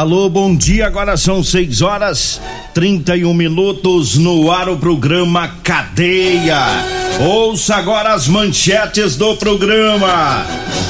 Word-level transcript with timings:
Alô, 0.00 0.30
bom 0.30 0.56
dia. 0.56 0.86
Agora 0.86 1.14
são 1.14 1.44
6 1.44 1.82
horas 1.82 2.40
31 2.72 3.34
minutos 3.34 4.16
no 4.16 4.50
ar 4.50 4.66
o 4.70 4.78
programa 4.78 5.46
Cadeia. 5.62 6.56
Ouça 7.20 7.76
agora 7.76 8.14
as 8.14 8.26
manchetes 8.26 9.14
do 9.16 9.36
programa. 9.36 10.46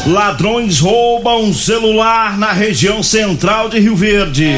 Ladrões 0.06 0.78
roubam 0.78 1.53
celular 1.53 2.38
na 2.38 2.53
região 2.53 3.03
central 3.03 3.69
de 3.69 3.81
Rio 3.81 3.97
Verde. 3.97 4.55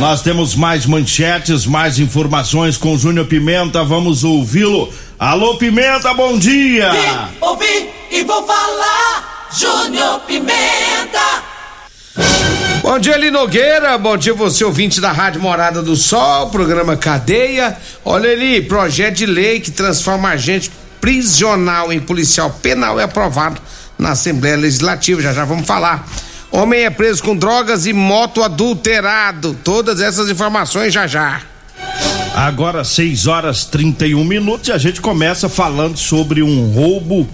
Nós 0.00 0.20
temos 0.20 0.56
mais 0.56 0.84
manchetes, 0.84 1.64
mais 1.64 2.00
informações 2.00 2.76
com 2.76 2.98
Júnior 2.98 3.26
Pimenta. 3.26 3.84
Vamos 3.84 4.24
ouvi-lo. 4.24 4.92
Alô, 5.16 5.56
Pimenta, 5.58 6.12
bom 6.12 6.36
dia. 6.36 6.90
Vi, 6.90 7.36
ouvi 7.40 7.88
e 8.10 8.24
vou 8.24 8.44
falar. 8.44 9.48
Júnior 9.56 10.18
Pimenta. 10.26 11.52
Bom 12.82 12.98
dia, 12.98 13.14
Eli 13.14 13.30
Nogueira. 13.30 13.96
Bom 13.96 14.16
dia, 14.16 14.34
você 14.34 14.64
ouvinte 14.64 15.00
da 15.00 15.12
Rádio 15.12 15.40
Morada 15.40 15.80
do 15.80 15.94
Sol, 15.94 16.50
programa 16.50 16.96
Cadeia. 16.96 17.76
Olha 18.04 18.28
ali, 18.28 18.60
projeto 18.60 19.18
de 19.18 19.24
lei 19.24 19.60
que 19.60 19.70
transforma 19.70 20.30
agente 20.30 20.68
prisional 21.00 21.92
em 21.92 22.00
policial 22.00 22.50
penal 22.50 22.98
é 22.98 23.04
aprovado 23.04 23.60
na 23.96 24.10
Assembleia 24.10 24.56
Legislativa. 24.56 25.22
Já 25.22 25.32
já 25.32 25.44
vamos 25.44 25.64
falar. 25.64 26.04
Homem 26.50 26.80
é 26.80 26.90
preso 26.90 27.22
com 27.22 27.36
drogas 27.36 27.86
e 27.86 27.92
moto 27.92 28.42
adulterado. 28.42 29.56
Todas 29.62 30.00
essas 30.00 30.28
informações 30.28 30.92
já 30.92 31.06
já. 31.06 31.40
Agora 32.34 32.82
6 32.82 33.28
horas 33.28 33.64
31 33.64 34.24
minutos 34.24 34.68
e 34.68 34.72
a 34.72 34.78
gente 34.78 35.00
começa 35.00 35.48
falando 35.48 35.96
sobre 35.96 36.42
um 36.42 36.72
roubo 36.72 37.28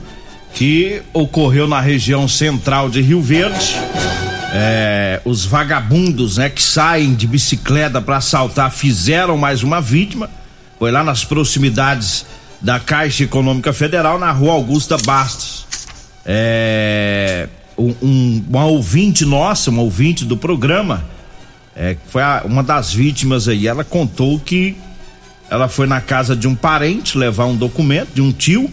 que 0.53 1.01
ocorreu 1.15 1.67
na 1.67 1.81
região 1.81 2.29
central 2.29 2.91
de 2.91 3.01
Rio 3.01 3.23
Verde 3.23 3.77
é, 4.53 5.21
os 5.25 5.45
vagabundos, 5.45 6.39
né, 6.39 6.49
que 6.49 6.63
saem 6.63 7.15
de 7.15 7.27
bicicleta 7.27 8.01
para 8.01 8.17
assaltar, 8.17 8.71
fizeram 8.71 9.37
mais 9.37 9.63
uma 9.63 9.81
vítima. 9.81 10.31
Foi 10.79 10.91
lá 10.91 11.05
nas 11.05 11.25
proximidades 11.25 12.25
da 12.61 12.81
Caixa 12.81 13.25
Econômica 13.25 13.73
Federal, 13.73 14.19
na 14.19 14.31
rua 14.33 14.55
Augusta 14.55 14.97
Bastos. 14.99 15.67
É, 16.25 17.49
um, 17.77 17.95
um, 18.03 18.45
uma 18.49 18.65
ouvinte 18.65 19.25
nossa, 19.25 19.71
uma 19.71 19.83
ouvinte 19.83 20.25
do 20.25 20.37
programa, 20.37 21.05
é, 21.77 21.97
foi 22.09 22.23
a, 22.23 22.43
uma 22.45 22.63
das 22.63 22.93
vítimas 22.93 23.49
aí. 23.49 23.69
Ela 23.69 23.85
contou 23.85 24.39
que 24.41 24.77
ela 25.51 25.69
foi 25.69 25.87
na 25.87 26.01
casa 26.01 26.35
de 26.35 26.49
um 26.49 26.55
parente 26.55 27.17
levar 27.17 27.47
um 27.47 27.57
documento 27.57 28.11
de 28.15 28.21
um 28.21 28.33
tio. 28.33 28.71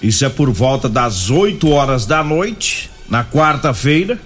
Isso 0.00 0.24
é 0.24 0.28
por 0.28 0.50
volta 0.50 0.88
das 0.88 1.30
8 1.30 1.68
horas 1.68 2.06
da 2.06 2.22
noite, 2.22 2.90
na 3.08 3.24
quarta-feira. 3.24 4.18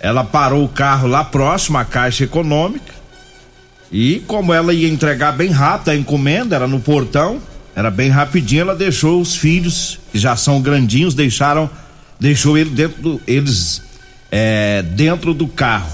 Ela 0.00 0.24
parou 0.24 0.64
o 0.64 0.68
carro 0.68 1.06
lá 1.06 1.22
próximo 1.22 1.76
à 1.78 1.84
Caixa 1.84 2.24
Econômica. 2.24 2.94
E 3.92 4.22
como 4.26 4.52
ela 4.52 4.72
ia 4.72 4.88
entregar 4.88 5.32
bem 5.32 5.50
rápido 5.50 5.90
a 5.90 5.96
encomenda, 5.96 6.56
era 6.56 6.66
no 6.66 6.80
portão, 6.80 7.40
era 7.74 7.90
bem 7.90 8.08
rapidinho, 8.08 8.62
ela 8.62 8.74
deixou 8.74 9.20
os 9.20 9.36
filhos, 9.36 9.98
que 10.10 10.18
já 10.18 10.36
são 10.36 10.60
grandinhos, 10.60 11.14
deixaram, 11.14 11.68
deixou 12.18 12.56
ele 12.56 12.70
dentro 12.70 13.02
do, 13.02 13.20
eles 13.26 13.82
é, 14.30 14.82
dentro 14.82 15.34
do 15.34 15.46
carro. 15.48 15.90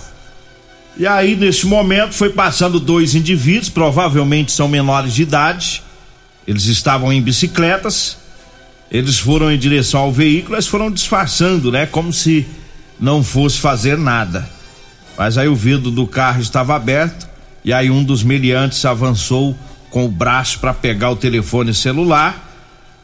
E 0.98 1.06
aí, 1.06 1.36
nesse 1.36 1.66
momento, 1.66 2.14
foi 2.14 2.30
passando 2.30 2.80
dois 2.80 3.14
indivíduos, 3.14 3.68
provavelmente 3.68 4.52
são 4.52 4.68
menores 4.68 5.14
de 5.14 5.22
idade. 5.22 5.82
Eles 6.46 6.66
estavam 6.66 7.12
em 7.12 7.20
bicicletas. 7.20 8.16
Eles 8.90 9.18
foram 9.18 9.50
em 9.50 9.58
direção 9.58 10.00
ao 10.00 10.12
veículo, 10.12 10.54
eles 10.54 10.66
foram 10.66 10.90
disfarçando, 10.90 11.72
né? 11.72 11.86
Como 11.86 12.12
se 12.12 12.46
não 12.98 13.22
fosse 13.22 13.58
fazer 13.58 13.98
nada. 13.98 14.48
Mas 15.16 15.38
aí 15.38 15.48
o 15.48 15.56
vidro 15.56 15.90
do 15.90 16.06
carro 16.06 16.40
estava 16.40 16.74
aberto 16.74 17.28
e 17.64 17.72
aí 17.72 17.90
um 17.90 18.04
dos 18.04 18.22
meliantes 18.22 18.84
avançou 18.84 19.56
com 19.90 20.04
o 20.04 20.10
braço 20.10 20.58
para 20.58 20.74
pegar 20.74 21.10
o 21.10 21.16
telefone 21.16 21.72
celular. 21.72 22.44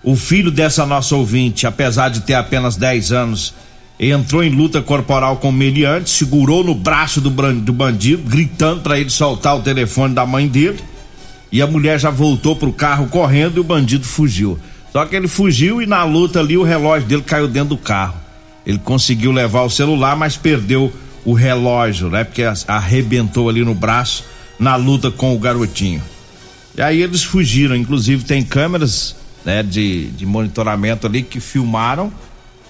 O 0.03 0.17
filho 0.17 0.51
dessa 0.51 0.85
nossa 0.85 1.17
ouvinte, 1.17 1.67
apesar 1.67 2.09
de 2.11 2.21
ter 2.21 2.35
apenas 2.35 2.77
10 2.77 3.13
anos, 3.13 3.55
entrou 3.99 4.43
em 4.43 4.51
luta 4.51 4.83
corporal 4.83 5.37
com 5.37 5.49
o 5.49 5.53
meliante, 5.53 6.11
segurou 6.11 6.65
no 6.65 6.75
braço 6.75 7.21
do, 7.21 7.31
do 7.31 7.73
bandido, 7.73 8.29
gritando 8.29 8.81
para 8.81 8.99
ele 8.99 9.11
soltar 9.11 9.57
o 9.57 9.63
telefone 9.63 10.15
da 10.15 10.27
mãe 10.27 10.49
dele. 10.49 10.81
E 11.51 11.61
a 11.63 11.67
mulher 11.67 12.01
já 12.01 12.11
voltou 12.11 12.57
pro 12.57 12.73
carro 12.73 13.09
correndo 13.09 13.57
e 13.57 13.61
o 13.61 13.65
bandido 13.65 14.05
fugiu. 14.05 14.59
Só 14.93 15.05
que 15.07 15.17
ele 15.17 15.29
fugiu 15.29 15.81
e 15.81 15.87
na 15.87 16.05
luta 16.05 16.41
ali 16.41 16.57
o 16.57 16.63
relógio 16.63 17.09
dele 17.09 17.23
caiu 17.23 17.49
dentro 17.49 17.71
do 17.71 17.79
carro. 17.79 18.22
Ele 18.67 18.78
conseguiu 18.78 19.33
levar 19.33 19.62
o 19.62 19.71
celular, 19.71 20.17
mas 20.17 20.37
perdeu 20.37 20.93
o 21.25 21.33
relógio, 21.33 22.09
né? 22.09 22.25
Porque 22.25 22.43
arrebentou 22.67 23.49
ali 23.49 23.65
no 23.65 23.75
braço 23.75 24.25
na 24.59 24.77
luta 24.77 25.11
com 25.11 25.34
o 25.34 25.39
garotinho. 25.39 26.03
E 26.77 26.81
aí 26.81 27.03
eles 27.03 27.23
fugiram, 27.23 27.77
inclusive 27.77 28.25
tem 28.25 28.43
câmeras, 28.43 29.17
né, 29.45 29.62
de, 29.62 30.06
de 30.06 30.25
monitoramento 30.25 31.06
ali 31.06 31.23
que 31.23 31.41
filmaram, 31.41 32.12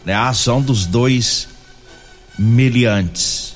né, 0.05 0.15
a 0.15 0.29
ação 0.29 0.61
dos 0.61 0.87
dois 0.87 1.49
meliantes. 2.39 3.55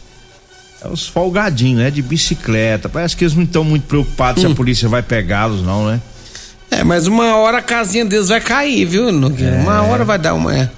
É 0.82 0.88
os 0.88 1.08
folgadinhos, 1.08 1.80
né, 1.80 1.90
de 1.90 2.02
bicicleta. 2.02 2.88
Parece 2.88 3.16
que 3.16 3.24
eles 3.24 3.34
não 3.34 3.44
estão 3.44 3.64
muito 3.64 3.86
preocupados 3.86 4.40
hum. 4.40 4.46
se 4.46 4.46
a 4.46 4.50
hum. 4.50 4.54
polícia 4.54 4.88
vai 4.88 5.02
pegá-los 5.02 5.62
não, 5.62 5.86
né? 5.86 6.00
É, 6.70 6.84
mas 6.84 7.06
uma 7.06 7.36
hora 7.36 7.58
a 7.58 7.62
casinha 7.62 8.04
deles 8.04 8.28
vai 8.28 8.40
cair, 8.40 8.84
viu, 8.84 9.10
Nogueira? 9.10 9.56
É. 9.56 9.60
Uma 9.60 9.82
hora 9.82 10.04
vai 10.04 10.18
dar 10.18 10.34
uma 10.34 10.70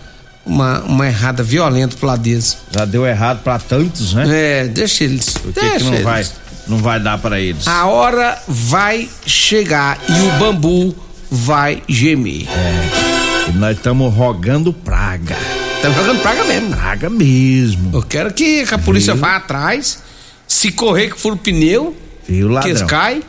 uma, 0.48 0.80
uma 0.80 1.06
errada 1.06 1.42
violenta 1.42 1.96
pro 1.96 2.06
lado 2.06 2.22
deles. 2.22 2.58
Já 2.70 2.84
deu 2.84 3.06
errado 3.06 3.42
para 3.42 3.58
tantos, 3.58 4.14
né? 4.14 4.24
É, 4.28 4.66
deixa 4.66 5.04
eles. 5.04 5.28
Por 5.36 5.52
que, 5.52 5.60
que 5.60 5.84
não 5.84 5.92
eles. 5.92 6.04
vai 6.04 6.26
não 6.66 6.78
vai 6.78 7.00
dar 7.00 7.18
para 7.18 7.40
eles? 7.40 7.66
A 7.66 7.86
hora 7.86 8.38
vai 8.46 9.08
chegar 9.26 9.98
e 10.08 10.12
o 10.12 10.38
bambu 10.38 10.94
vai 11.30 11.82
gemer. 11.88 12.46
É. 12.48 13.50
E 13.50 13.52
nós 13.52 13.76
estamos 13.76 14.12
rogando 14.12 14.72
praga. 14.72 15.36
Estamos 15.76 15.96
rogando 15.96 16.20
praga 16.20 16.44
mesmo. 16.44 16.70
Praga 16.70 17.10
mesmo. 17.10 17.90
Eu 17.94 18.02
quero 18.02 18.32
que, 18.32 18.66
que 18.66 18.74
a 18.74 18.78
polícia 18.78 19.14
Viu? 19.14 19.22
vá 19.22 19.36
atrás, 19.36 20.02
se 20.46 20.72
correr 20.72 21.10
que 21.10 21.18
for 21.20 21.32
o 21.34 21.36
pneu, 21.36 21.96
Viu, 22.26 22.48
ladrão? 22.48 22.62
que 22.62 22.78
eles 22.78 22.82
caem. 22.90 23.22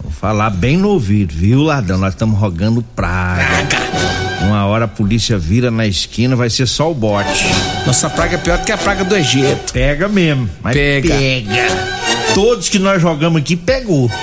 Vou 0.00 0.12
falar 0.12 0.50
bem 0.50 0.76
no 0.76 0.90
ouvido, 0.90 1.34
viu, 1.34 1.62
ladrão? 1.62 1.98
Nós 1.98 2.12
estamos 2.14 2.38
rogando 2.38 2.82
praga. 2.94 3.66
Praga. 3.66 4.23
Uma 4.42 4.66
hora 4.66 4.84
a 4.84 4.88
polícia 4.88 5.38
vira 5.38 5.70
na 5.70 5.86
esquina, 5.86 6.36
vai 6.36 6.50
ser 6.50 6.66
só 6.66 6.90
o 6.90 6.94
bote. 6.94 7.44
Nossa 7.86 8.10
praga 8.10 8.34
é 8.34 8.38
pior 8.38 8.58
do 8.58 8.64
que 8.64 8.72
a 8.72 8.76
praga 8.76 9.04
do 9.04 9.16
Egito. 9.16 9.72
Pega 9.72 10.08
mesmo, 10.08 10.48
mas 10.62 10.74
pega. 10.74 11.08
pega. 11.08 11.66
Todos 12.34 12.68
que 12.68 12.78
nós 12.78 13.00
jogamos 13.00 13.40
aqui 13.40 13.56
pegou. 13.56 14.10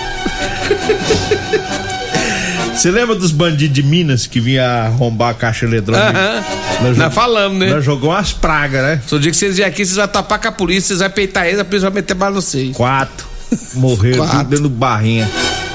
Você 2.75 2.89
lembra 2.89 3.15
dos 3.15 3.31
bandidos 3.31 3.75
de 3.75 3.83
Minas 3.83 4.25
que 4.25 4.39
vinha 4.39 4.65
arrombar 4.85 5.29
a 5.29 5.33
caixa 5.33 5.65
eletrônica? 5.65 6.09
Aham. 6.09 6.43
Nós, 6.81 6.97
Nós 6.97 7.13
falamos, 7.13 7.59
né? 7.59 7.69
Nós 7.69 7.85
jogou 7.85 8.09
umas 8.09 8.33
pragas, 8.33 8.81
né? 8.81 9.01
Todo 9.07 9.21
dia 9.21 9.29
que 9.29 9.37
vocês 9.37 9.55
vierem 9.57 9.71
aqui, 9.71 9.85
vocês 9.85 9.97
vão 9.97 10.07
tapar 10.07 10.39
com 10.39 10.47
a 10.47 10.51
polícia, 10.51 10.87
vocês 10.87 10.99
vão 10.99 11.09
peitar 11.11 11.45
eles, 11.45 11.59
a 11.59 11.65
polícia 11.65 11.89
vai 11.89 12.01
meter 12.01 12.15
bala 12.15 12.35
no 12.35 12.41
vocês. 12.41 12.75
Quatro. 12.75 13.27
Morreram 13.75 14.17
Quatro. 14.19 14.37
tudo 14.39 14.49
dentro 14.49 14.63
do 14.63 14.69
barrinha. 14.69 15.29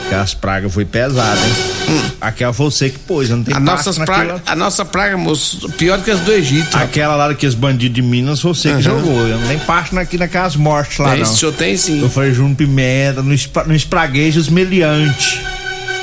Aquelas 0.07 0.35
pragas 0.35 0.73
foi 0.73 0.85
pesada, 0.85 1.41
hein? 1.41 2.03
Aquela 2.21 2.53
foi 2.53 2.67
você 2.67 2.91
que 2.91 2.99
pôs, 3.01 3.29
não 3.29 3.43
tem 3.43 3.55
A, 3.55 3.61
nossas 3.61 3.99
praga, 3.99 4.41
a 4.47 4.55
nossa 4.55 4.85
praga, 4.85 5.17
moço, 5.17 5.69
pior 5.71 6.01
que 6.01 6.11
as 6.11 6.21
do 6.21 6.33
Egito. 6.33 6.67
rapaz. 6.67 6.85
Aquela 6.85 7.17
lá 7.17 7.29
daqueles 7.29 7.55
bandidos 7.57 7.95
de 7.97 8.03
Minas, 8.03 8.41
você 8.41 8.75
que 8.75 8.83
jogou. 8.83 9.27
Eu 9.27 9.39
não 9.39 9.49
tem 9.49 9.59
parte 9.59 9.97
aqui 9.99 10.17
naquelas 10.17 10.55
mortes 10.55 10.99
lá, 10.99 11.11
Tem, 11.11 11.23
não. 11.23 11.31
o 11.31 11.37
senhor 11.37 11.53
tem 11.53 11.77
sim. 11.77 12.01
Eu 12.03 12.09
falei 12.09 12.33
Júnior 12.33 12.57
Pimenta, 12.57 13.21
no, 13.21 13.35
espra, 13.35 13.65
no 13.65 13.75
espraguejos 13.75 14.49
meliante. 14.49 15.41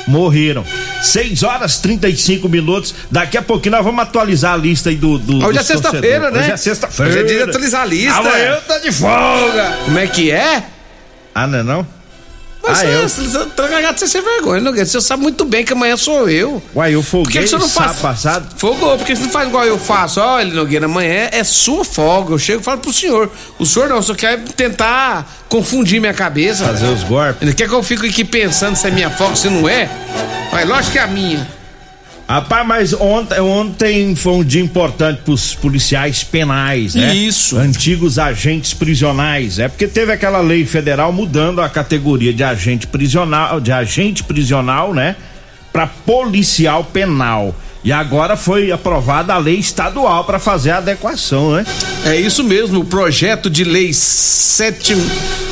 Morreram. 0.06 0.64
6 1.00 1.42
horas 1.42 1.78
35 1.78 2.46
minutos. 2.46 2.94
Daqui 3.10 3.38
a 3.38 3.42
pouquinho 3.42 3.74
nós 3.76 3.84
vamos 3.84 4.02
atualizar 4.02 4.52
a 4.52 4.56
lista 4.56 4.90
aí 4.90 4.96
do. 4.96 5.18
do 5.18 5.46
Hoje 5.46 5.58
é 5.58 5.62
sexta-feira, 5.62 6.30
né? 6.30 6.40
Hoje 6.40 6.50
é 6.50 6.56
sexta-feira. 6.58 7.10
Hoje 7.10 7.20
é 7.20 7.22
dia 7.24 7.36
de 7.38 7.42
atualizar 7.44 7.82
a 7.82 7.86
lista. 7.86 8.18
Amanhã 8.18 8.58
tá 8.68 8.78
de 8.78 8.92
folga. 8.92 9.78
Como 9.86 9.98
é 9.98 10.06
que 10.06 10.30
é? 10.30 10.62
Ah, 11.34 11.46
não 11.46 11.58
é 11.58 11.62
não? 11.62 11.86
Mas 12.66 12.80
Ah, 12.80 12.86
é, 12.86 12.94
eu? 12.94 13.08
você 13.08 13.46
tá 13.50 13.68
cagado 13.68 13.98
sem 13.98 14.08
ser 14.08 14.22
vergonha, 14.22 14.60
Nogueira. 14.60 14.86
Você 14.86 15.00
sabe 15.00 15.22
muito 15.22 15.44
bem 15.44 15.64
que 15.64 15.72
amanhã 15.74 15.96
sou 15.96 16.28
eu. 16.30 16.62
Uai, 16.74 16.94
eu 16.94 17.02
Por 17.02 17.28
que, 17.28 17.40
que 17.40 17.46
você 17.46 17.58
não 17.58 17.68
faz? 17.68 17.96
passado. 17.98 18.46
Fogou, 18.56 18.96
por 18.96 19.06
que 19.06 19.14
você 19.14 19.22
não 19.22 19.30
faz 19.30 19.48
igual 19.48 19.64
eu 19.66 19.78
faço? 19.78 20.18
Olha, 20.20 20.52
Nogueira, 20.54 20.86
amanhã 20.86 21.28
é 21.30 21.44
sua 21.44 21.84
folga. 21.84 22.32
Eu 22.32 22.38
chego 22.38 22.60
e 22.60 22.64
falo 22.64 22.78
pro 22.80 22.92
senhor. 22.92 23.30
O 23.58 23.66
senhor 23.66 23.88
não, 23.88 24.00
só 24.00 24.14
quer 24.14 24.38
tentar 24.56 25.26
confundir 25.48 26.00
minha 26.00 26.14
cabeça. 26.14 26.64
Fazer 26.64 26.86
os 26.86 27.02
golpes. 27.02 27.42
Ele 27.42 27.52
quer 27.52 27.68
que 27.68 27.74
eu 27.74 27.82
fique 27.82 28.06
aqui 28.06 28.24
pensando 28.24 28.74
se 28.76 28.86
é 28.86 28.90
minha 28.90 29.10
folga, 29.10 29.36
se 29.36 29.48
não 29.50 29.68
é? 29.68 29.88
Mas 30.50 30.66
lógico 30.68 30.92
que 30.92 30.98
é 30.98 31.02
a 31.02 31.06
minha. 31.06 31.46
Rapaz, 32.26 32.66
mas 32.66 32.92
ontem, 32.94 33.38
ontem 33.40 34.16
foi 34.16 34.32
um 34.32 34.44
dia 34.44 34.62
importante 34.62 35.20
pros 35.22 35.54
policiais 35.54 36.24
penais, 36.24 36.94
né? 36.94 37.14
Isso. 37.14 37.58
Antigos 37.58 38.18
agentes 38.18 38.72
prisionais. 38.72 39.58
É 39.58 39.68
porque 39.68 39.86
teve 39.86 40.10
aquela 40.10 40.40
lei 40.40 40.64
federal 40.64 41.12
mudando 41.12 41.60
a 41.60 41.68
categoria 41.68 42.32
de 42.32 42.42
agente 42.42 42.86
prisional, 42.86 43.60
de 43.60 43.70
agente 43.70 44.24
prisional, 44.24 44.94
né? 44.94 45.16
Pra 45.70 45.86
policial 45.86 46.84
penal. 46.84 47.54
E 47.84 47.92
agora 47.92 48.36
foi 48.36 48.72
aprovada 48.72 49.34
a 49.34 49.38
lei 49.38 49.58
estadual 49.58 50.24
para 50.24 50.38
fazer 50.38 50.70
a 50.70 50.78
adequação, 50.78 51.52
né? 51.52 51.66
É 52.06 52.16
isso 52.16 52.42
mesmo, 52.42 52.80
o 52.80 52.84
projeto 52.84 53.50
de 53.50 53.64
lei 53.64 53.92
7 53.92 54.96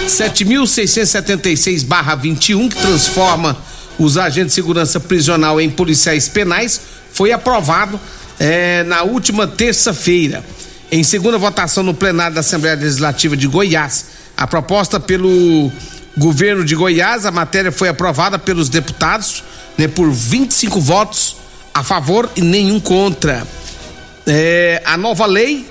7.676-21, 0.07 2.69
que 2.69 2.77
transforma 2.77 3.57
os 3.99 4.17
agentes 4.19 4.49
de 4.49 4.55
segurança 4.55 4.99
prisional 4.99 5.61
em 5.61 5.71
policiais 5.71 6.29
penais, 6.29 6.81
foi 7.12 7.33
aprovado 7.33 8.00
eh, 8.39 8.83
na 8.85 9.03
última 9.03 9.47
terça-feira. 9.47 10.44
Em 10.91 11.03
segunda 11.03 11.39
votação 11.39 11.83
no 11.83 11.94
plenário 11.94 12.35
da 12.35 12.41
Assembleia 12.41 12.77
Legislativa 12.77 13.37
de 13.37 13.47
Goiás, 13.47 14.06
a 14.37 14.47
proposta 14.47 14.99
pelo 15.00 15.71
governo 16.17 16.65
de 16.65 16.75
Goiás, 16.75 17.25
a 17.25 17.31
matéria 17.31 17.73
foi 17.73 17.89
aprovada 17.89 18.39
pelos 18.39 18.69
deputados 18.69 19.43
né, 19.79 19.89
por 19.89 20.11
25 20.11 20.81
votos 20.81 21.37
a 21.73 21.83
favor 21.83 22.31
e 22.37 22.43
nenhum 22.43 22.79
contra. 22.79 23.47
É, 24.27 24.83
a 24.85 24.97
nova 24.97 25.27
lei 25.27 25.67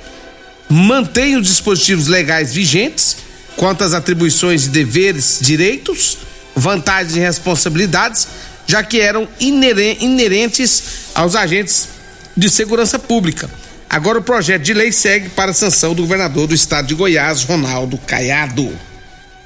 mantém 0.68 1.38
os 1.38 1.48
dispositivos 1.48 2.08
legais 2.08 2.54
vigentes 2.54 3.18
quanto 3.56 3.84
às 3.84 3.94
atribuições 3.94 4.64
de 4.64 4.70
deveres, 4.70 5.40
direitos, 5.42 6.18
vantagens 6.62 7.16
e 7.16 7.20
responsabilidades, 7.20 8.28
já 8.68 8.84
que 8.84 9.02
eram 9.02 9.28
ineren- 9.40 9.98
inerentes 10.00 10.84
aos 11.16 11.36
agentes 11.36 11.90
de 12.38 12.50
segurança 12.50 12.98
pública. 12.98 13.50
Agora 13.90 14.20
o 14.20 14.22
projeto 14.22 14.62
de 14.62 14.74
lei 14.74 14.92
segue 14.92 15.30
para 15.30 15.52
a 15.52 15.54
sanção 15.54 15.94
do 15.94 16.04
governador 16.04 16.48
do 16.48 16.54
estado 16.56 16.88
de 16.88 16.94
Goiás, 16.94 17.44
Ronaldo 17.44 17.98
Caiado. 17.98 18.72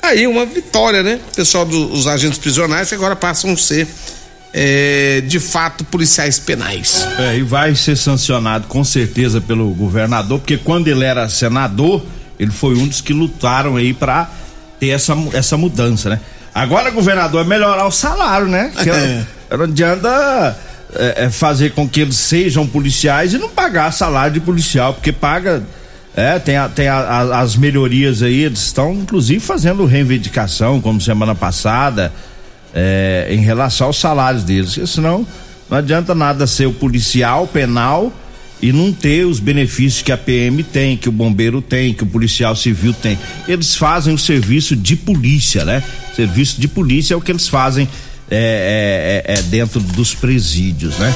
Aí 0.04 0.28
uma 0.28 0.46
vitória, 0.46 1.02
né? 1.02 1.20
O 1.32 1.36
pessoal 1.36 1.66
dos 1.66 2.06
agentes 2.06 2.38
prisionais 2.38 2.94
agora 2.94 3.16
passam 3.16 3.52
a 3.54 3.58
ser, 3.58 3.88
é, 4.54 5.24
de 5.26 5.40
fato, 5.40 5.84
policiais 5.86 6.38
penais. 6.38 7.08
É, 7.18 7.38
e 7.38 7.42
vai 7.42 7.74
ser 7.74 7.98
sancionado 7.98 8.68
com 8.68 8.84
certeza 8.84 9.42
pelo 9.42 9.68
governador, 9.72 10.38
porque 10.40 10.58
quando 10.58 10.90
ele 10.90 11.04
era 11.04 11.28
senador, 11.28 12.06
ele 12.40 12.52
foi 12.52 12.76
um 12.76 12.86
dos 12.88 13.02
que 13.02 13.14
lutaram 13.14 13.78
aí 13.78 13.96
pra 13.96 14.30
ter 14.80 14.90
essa, 14.90 15.18
essa 15.34 15.58
mudança, 15.58 16.10
né? 16.10 16.20
Agora, 16.56 16.90
governador, 16.90 17.42
é 17.46 17.48
melhorar 17.48 17.86
o 17.86 17.92
salário, 17.92 18.48
né? 18.48 18.72
Que 18.82 18.90
É. 18.90 19.26
Não 19.58 19.66
adianta 19.66 20.58
é, 20.96 21.26
é, 21.26 21.30
fazer 21.30 21.74
com 21.74 21.88
que 21.88 22.00
eles 22.00 22.16
sejam 22.16 22.66
policiais 22.66 23.34
e 23.34 23.38
não 23.38 23.50
pagar 23.50 23.92
salário 23.92 24.34
de 24.34 24.40
policial, 24.40 24.94
porque 24.94 25.12
paga. 25.12 25.62
É, 26.16 26.40
tem, 26.40 26.56
a- 26.56 26.70
tem 26.70 26.88
a- 26.88 26.96
a- 26.98 27.40
as 27.42 27.58
melhorias 27.58 28.24
aí, 28.24 28.44
eles 28.44 28.60
estão 28.60 28.94
inclusive 28.94 29.42
fazendo 29.42 29.86
reivindicação, 29.86 30.80
como 30.80 31.02
semana 31.02 31.36
passada, 31.36 32.10
é, 32.74 33.28
em 33.30 33.42
relação 33.42 33.88
aos 33.88 34.00
salários 34.00 34.44
deles. 34.46 34.74
Porque 34.76 34.88
senão 34.88 35.28
não 35.70 35.78
adianta 35.78 36.16
nada 36.16 36.48
ser 36.48 36.68
o 36.68 36.74
policial 36.74 37.46
penal 37.48 38.14
e 38.62 38.72
não 38.72 38.92
ter 38.92 39.26
os 39.26 39.40
benefícios 39.40 40.02
que 40.02 40.12
a 40.12 40.18
PM 40.18 40.64
tem, 40.64 40.98
que 40.98 41.10
o 41.10 41.12
bombeiro 41.12 41.62
tem, 41.62 41.94
que 41.94 42.04
o 42.04 42.08
policial 42.08 42.56
civil 42.56 42.94
tem. 42.94 43.18
Eles 43.48 43.76
fazem 43.76 44.14
o 44.14 44.18
serviço 44.18 44.76
de 44.76 44.96
polícia, 44.96 45.66
né? 45.66 45.84
Serviço 46.16 46.60
de 46.60 46.68
polícia 46.68 47.14
é 47.14 47.18
o 47.18 47.22
que 47.22 47.32
eles 47.32 47.48
fazem 47.48 47.88
é, 48.30 49.24
é, 49.28 49.34
é, 49.34 49.40
é 49.40 49.42
dentro 49.44 49.80
dos 49.80 50.16
presídios, 50.16 50.98
né? 50.98 51.14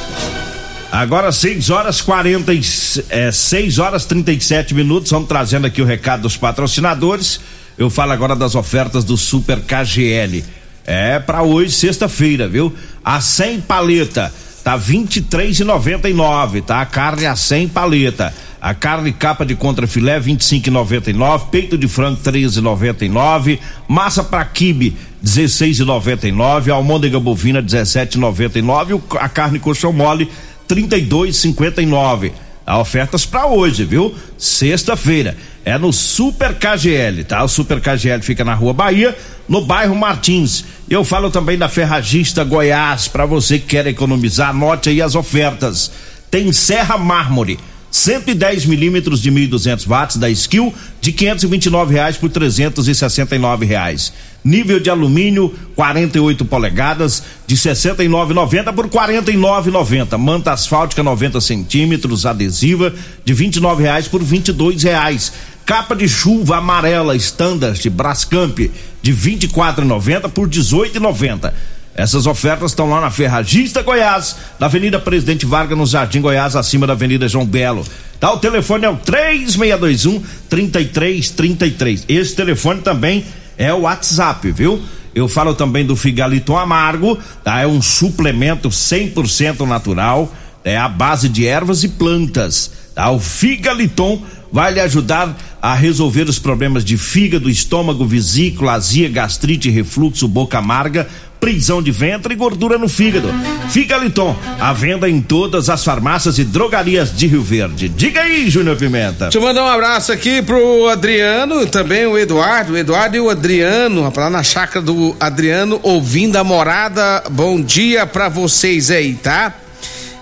Agora 0.91 1.31
6 1.31 1.69
horas 1.69 2.01
40 2.01 2.51
e, 2.53 2.61
é, 3.09 3.31
6 3.31 3.77
horas 3.77 4.05
37 4.05 4.73
minutos, 4.73 5.11
vamos 5.11 5.27
trazendo 5.27 5.67
aqui 5.67 5.81
o 5.81 5.85
recado 5.85 6.23
dos 6.23 6.35
patrocinadores. 6.35 7.39
Eu 7.77 7.89
falo 7.89 8.11
agora 8.11 8.35
das 8.35 8.55
ofertas 8.55 9.03
do 9.03 9.15
Super 9.15 9.61
KGL. 9.61 10.43
É 10.85 11.19
para 11.19 11.43
hoje, 11.43 11.71
sexta-feira, 11.71 12.47
viu? 12.47 12.73
A 13.05 13.21
100 13.21 13.61
paleta 13.61 14.33
tá 14.63 14.77
23,99, 14.77 16.61
tá? 16.63 16.81
A 16.81 16.85
carne 16.85 17.25
a 17.25 17.35
100 17.35 17.67
paleta. 17.69 18.33
A 18.61 18.73
carne 18.73 19.13
capa 19.13 19.45
de 19.45 19.55
contrafilé 19.55 20.19
25,99, 20.19 21.47
peito 21.49 21.77
de 21.77 21.87
frango 21.87 22.19
13,99, 22.21 23.57
massa 23.87 24.21
para 24.21 24.43
quibe 24.43 24.97
16,99, 25.23 26.69
almôndega 26.69 27.19
bovina 27.21 27.61
17,99 27.63 28.89
e 28.89 28.93
o- 28.95 29.03
a 29.17 29.29
carne 29.29 29.59
colchão 29.59 29.93
mole 29.93 30.29
32,59. 30.67 32.33
Há 32.69 32.77
ofertas 32.77 33.25
para 33.25 33.47
hoje, 33.47 33.83
viu? 33.83 34.13
Sexta-feira. 34.37 35.35
É 35.65 35.75
no 35.75 35.91
Super 35.91 36.53
KGL, 36.53 37.23
tá? 37.23 37.43
O 37.43 37.47
Super 37.47 37.81
KGL 37.81 38.21
fica 38.21 38.45
na 38.45 38.53
Rua 38.53 38.73
Bahia, 38.73 39.17
no 39.47 39.65
bairro 39.65 39.95
Martins. 39.95 40.63
Eu 40.87 41.03
falo 41.03 41.31
também 41.31 41.57
da 41.57 41.67
Ferragista 41.67 42.43
Goiás, 42.43 43.07
para 43.07 43.25
você 43.25 43.57
que 43.57 43.65
quer 43.65 43.87
economizar, 43.87 44.49
anote 44.51 44.89
aí 44.89 45.01
as 45.01 45.15
ofertas. 45.15 45.91
Tem 46.29 46.53
Serra 46.53 46.95
Mármore, 46.95 47.57
110 47.91 48.65
milímetros 48.65 49.21
de 49.21 49.31
1.200 49.31 49.87
watts 49.87 50.17
da 50.17 50.29
Skill, 50.29 50.73
de 51.01 51.11
529 51.11 51.93
reais 51.93 52.17
por 52.17 52.29
369 52.29 53.65
reais. 53.65 54.13
Nível 54.43 54.79
de 54.79 54.89
alumínio, 54.89 55.53
48 55.75 56.45
polegadas, 56.45 57.23
de 57.45 57.55
69,90 57.55 58.73
por 58.73 58.87
49,90. 58.87 60.17
Manta 60.17 60.53
asfáltica 60.53 61.03
90 61.03 61.41
centímetros, 61.41 62.25
adesiva, 62.25 62.93
de 63.25 63.33
29 63.33 63.83
reais 63.83 64.07
por 64.07 64.23
22 64.23 64.83
reais. 64.83 65.33
Capa 65.65 65.95
de 65.95 66.07
chuva 66.07 66.57
amarela 66.57 67.15
standard 67.15 67.79
de 67.79 67.89
Brascamp, 67.89 68.57
de 69.01 69.13
24,90 69.13 70.29
por 70.31 70.49
18,90. 70.49 71.53
Essas 71.99 72.25
ofertas 72.25 72.71
estão 72.71 72.89
lá 72.89 73.01
na 73.01 73.11
Ferragista 73.11 73.81
Goiás, 73.81 74.37
na 74.57 74.67
Avenida 74.67 74.97
Presidente 74.97 75.45
Vargas, 75.45 75.77
no 75.77 75.85
Jardim 75.85 76.21
Goiás, 76.21 76.55
acima 76.55 76.87
da 76.87 76.93
Avenida 76.93 77.27
João 77.27 77.45
Belo. 77.45 77.85
Tá, 78.21 78.31
o 78.31 78.37
telefone 78.37 78.85
é 78.85 78.89
o 78.89 78.95
3621 78.95 80.23
3333. 80.47 82.05
Esse 82.07 82.33
telefone 82.33 82.79
também 82.79 83.25
é 83.57 83.73
o 83.73 83.81
WhatsApp, 83.81 84.49
viu? 84.49 84.81
Eu 85.13 85.27
falo 85.27 85.53
também 85.53 85.85
do 85.85 85.93
Figaliton 85.97 86.57
Amargo, 86.57 87.19
tá? 87.43 87.59
É 87.59 87.67
um 87.67 87.81
suplemento 87.81 88.69
100% 88.69 89.67
natural, 89.67 90.33
é 90.63 90.77
a 90.77 90.87
base 90.87 91.27
de 91.27 91.45
ervas 91.45 91.83
e 91.83 91.89
plantas, 91.89 92.71
tá? 92.95 93.11
O 93.11 93.19
Figaliton 93.19 94.21
vai 94.51 94.73
lhe 94.73 94.79
ajudar 94.79 95.35
a 95.61 95.73
resolver 95.73 96.29
os 96.29 96.39
problemas 96.39 96.83
de 96.83 96.97
fígado, 96.97 97.49
estômago, 97.49 98.05
vesícula, 98.05 98.73
azia, 98.73 99.09
gastrite, 99.09 99.69
refluxo, 99.69 100.27
boca 100.27 100.57
amarga, 100.57 101.07
prisão 101.39 101.81
de 101.81 101.91
ventre 101.91 102.33
e 102.33 102.37
gordura 102.37 102.77
no 102.77 102.89
fígado. 102.89 103.29
Figaliton, 103.69 104.35
a 104.59 104.73
venda 104.73 105.09
em 105.09 105.21
todas 105.21 105.69
as 105.69 105.83
farmácias 105.83 106.37
e 106.37 106.43
drogarias 106.43 107.15
de 107.15 107.27
Rio 107.27 107.41
Verde. 107.41 107.87
Diga 107.87 108.21
aí, 108.21 108.49
Júnior 108.49 108.77
Pimenta. 108.77 109.25
Deixa 109.25 109.37
eu 109.37 109.41
mandar 109.41 109.63
um 109.63 109.67
abraço 109.67 110.11
aqui 110.11 110.41
pro 110.41 110.87
Adriano, 110.89 111.65
também 111.67 112.05
o 112.05 112.17
Eduardo, 112.17 112.73
o 112.73 112.77
Eduardo 112.77 113.15
e 113.15 113.19
o 113.19 113.29
Adriano, 113.29 114.11
lá 114.15 114.29
na 114.29 114.43
chácara 114.43 114.81
do 114.81 115.15
Adriano, 115.19 115.79
ouvindo 115.83 116.35
a 116.35 116.43
morada. 116.43 117.23
Bom 117.31 117.61
dia 117.61 118.05
pra 118.05 118.27
vocês 118.27 118.91
aí, 118.91 119.13
tá? 119.15 119.53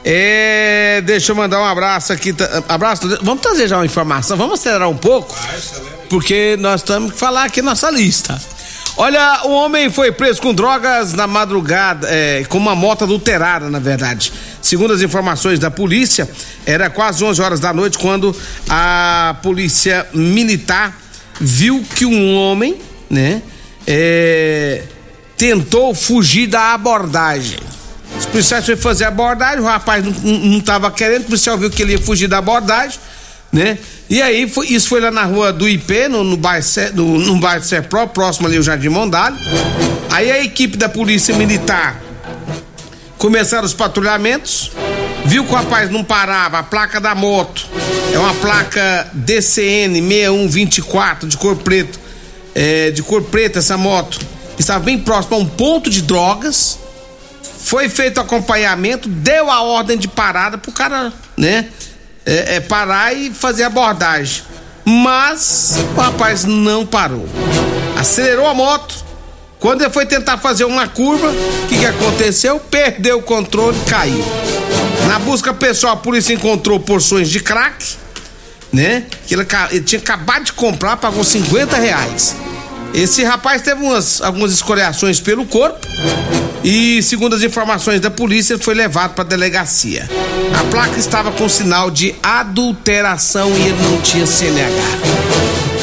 É, 0.09 1.01
deixa 1.01 1.33
eu 1.33 1.35
mandar 1.35 1.59
um 1.59 1.65
abraço 1.65 2.13
aqui. 2.13 2.33
Abraço, 2.69 3.19
vamos 3.21 3.41
trazer 3.41 3.67
já 3.67 3.75
uma 3.75 3.85
informação, 3.85 4.37
vamos 4.37 4.57
acelerar 4.57 4.87
um 4.87 4.95
pouco, 4.95 5.35
porque 6.09 6.55
nós 6.61 6.81
temos 6.81 7.11
que 7.11 7.19
falar 7.19 7.43
aqui 7.43 7.61
nossa 7.61 7.91
lista. 7.91 8.39
Olha, 8.95 9.41
o 9.43 9.51
homem 9.51 9.89
foi 9.89 10.13
preso 10.13 10.41
com 10.41 10.53
drogas 10.53 11.11
na 11.11 11.27
madrugada, 11.27 12.07
é, 12.09 12.45
com 12.45 12.57
uma 12.57 12.73
moto 12.73 13.03
adulterada, 13.03 13.69
na 13.69 13.79
verdade. 13.79 14.31
Segundo 14.61 14.93
as 14.93 15.01
informações 15.01 15.59
da 15.59 15.69
polícia, 15.69 16.27
era 16.65 16.89
quase 16.89 17.21
11 17.21 17.41
horas 17.41 17.59
da 17.59 17.73
noite 17.73 17.97
quando 17.97 18.33
a 18.69 19.35
polícia 19.43 20.07
militar 20.13 20.97
viu 21.37 21.83
que 21.95 22.05
um 22.05 22.33
homem, 22.33 22.79
né, 23.09 23.41
é, 23.85 24.83
tentou 25.35 25.93
fugir 25.93 26.47
da 26.47 26.73
abordagem. 26.73 27.59
Os 28.17 28.25
policiais 28.25 28.65
foram 28.65 28.77
fazer 28.77 29.05
a 29.05 29.07
abordagem, 29.07 29.59
o 29.59 29.65
rapaz 29.65 30.03
não 30.03 30.57
estava 30.57 30.89
querendo, 30.91 31.21
o 31.21 31.25
policial 31.25 31.57
viu 31.57 31.69
que 31.69 31.81
ele 31.81 31.93
ia 31.93 31.99
fugir 31.99 32.27
da 32.27 32.37
abordagem, 32.37 32.99
né? 33.51 33.77
E 34.09 34.21
aí, 34.21 34.47
foi, 34.49 34.67
isso 34.67 34.87
foi 34.87 35.01
lá 35.01 35.11
na 35.11 35.23
rua 35.23 35.51
do 35.51 35.67
IP, 35.67 36.07
no, 36.07 36.23
no 36.23 36.37
bairro, 36.37 36.65
no, 36.93 37.19
no 37.19 37.39
bairro 37.39 37.63
Serpro, 37.63 38.07
próximo 38.07 38.47
ali 38.47 38.55
ao 38.55 38.63
Jardim 38.63 38.89
Mondale. 38.89 39.37
Aí 40.09 40.31
a 40.31 40.43
equipe 40.43 40.77
da 40.77 40.87
Polícia 40.87 41.35
Militar 41.35 42.01
começaram 43.17 43.65
os 43.65 43.73
patrulhamentos, 43.73 44.71
viu 45.25 45.43
que 45.43 45.51
o 45.51 45.55
rapaz 45.55 45.91
não 45.91 46.03
parava, 46.03 46.59
a 46.59 46.63
placa 46.63 47.01
da 47.01 47.13
moto 47.13 47.67
é 48.13 48.17
uma 48.17 48.33
placa 48.35 49.09
DCN 49.13 50.01
6124 50.01 51.27
de 51.27 51.37
cor 51.37 51.55
preto, 51.57 51.99
é, 52.55 52.91
de 52.91 53.03
cor 53.03 53.21
preta 53.23 53.59
essa 53.59 53.77
moto, 53.77 54.19
estava 54.57 54.79
bem 54.79 54.97
próximo 54.97 55.35
a 55.35 55.39
um 55.39 55.45
ponto 55.45 55.89
de 55.89 56.01
drogas. 56.01 56.79
Foi 57.67 57.89
feito 57.89 58.19
acompanhamento, 58.19 59.09
deu 59.09 59.51
a 59.51 59.61
ordem 59.61 59.97
de 59.97 60.07
parada 60.07 60.57
pro 60.57 60.71
cara, 60.71 61.11
né? 61.35 61.67
é, 62.27 62.55
é 62.55 62.59
parar 62.59 63.13
e 63.13 63.31
fazer 63.31 63.63
abordagem. 63.63 64.43
Mas 64.83 65.77
o 65.95 65.99
rapaz 65.99 66.43
não 66.43 66.85
parou. 66.85 67.27
Acelerou 67.97 68.45
a 68.45 68.53
moto. 68.53 69.07
Quando 69.59 69.81
ele 69.81 69.89
foi 69.89 70.05
tentar 70.05 70.37
fazer 70.37 70.65
uma 70.65 70.87
curva, 70.87 71.29
o 71.29 71.67
que, 71.67 71.79
que 71.79 71.85
aconteceu? 71.85 72.59
Perdeu 72.59 73.17
o 73.17 73.21
controle 73.23 73.77
e 73.77 73.89
caiu. 73.89 74.23
Na 75.07 75.17
busca 75.19 75.53
pessoal, 75.53 75.93
a 75.93 75.97
polícia 75.97 76.33
encontrou 76.33 76.79
porções 76.79 77.29
de 77.29 77.39
crack, 77.39 77.95
né? 78.71 79.05
Que 79.25 79.33
ele, 79.33 79.47
ele 79.71 79.81
tinha 79.83 79.99
acabado 79.99 80.43
de 80.43 80.53
comprar, 80.53 80.97
pagou 80.97 81.23
50 81.23 81.75
reais. 81.77 82.35
Esse 82.93 83.23
rapaz 83.23 83.61
teve 83.61 83.83
umas, 83.83 84.21
algumas 84.21 84.51
escoriações 84.51 85.19
pelo 85.19 85.45
corpo 85.45 85.85
e, 86.69 87.01
segundo 87.01 87.33
as 87.33 87.43
informações 87.43 88.01
da 88.01 88.11
polícia, 88.11 88.59
foi 88.59 88.75
levado 88.75 89.13
para 89.13 89.23
a 89.23 89.27
delegacia. 89.27 90.09
A 90.53 90.65
placa 90.65 90.99
estava 90.99 91.31
com 91.31 91.47
sinal 91.47 91.89
de 91.89 92.13
adulteração 92.21 93.49
e 93.55 93.67
ele 93.67 93.81
não 93.83 94.01
tinha 94.01 94.25
CNH. 94.25 94.67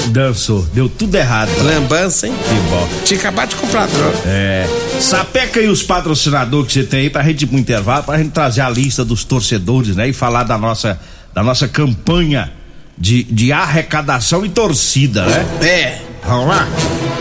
Dançou, 0.08 0.60
deu 0.74 0.86
tudo 0.86 1.14
errado. 1.14 1.48
Lambança, 1.62 2.26
hein? 2.26 2.34
Que 2.34 2.70
bom. 2.70 2.86
Tinha 3.02 3.18
acabado 3.18 3.48
de 3.48 3.56
comprar 3.56 3.86
droga. 3.86 4.18
É. 4.26 4.68
Sapeca 5.00 5.58
aí 5.58 5.68
os 5.68 5.82
patrocinadores 5.82 6.66
que 6.66 6.74
você 6.74 6.84
tem 6.84 7.00
aí 7.00 7.10
pra 7.10 7.22
gente 7.22 7.44
ir 7.44 7.46
pro 7.46 7.58
intervalo, 7.58 8.04
pra 8.04 8.18
gente 8.18 8.32
trazer 8.32 8.60
a 8.60 8.68
lista 8.68 9.02
dos 9.06 9.24
torcedores, 9.24 9.96
né? 9.96 10.08
E 10.08 10.12
falar 10.12 10.42
da 10.42 10.58
nossa, 10.58 11.00
da 11.32 11.42
nossa 11.42 11.66
campanha 11.66 12.52
de, 12.98 13.22
de 13.22 13.52
arrecadação 13.54 14.44
e 14.44 14.50
torcida, 14.50 15.24
né? 15.24 15.46
É. 15.62 15.98
Vamos 16.26 16.48
lá. 16.48 16.68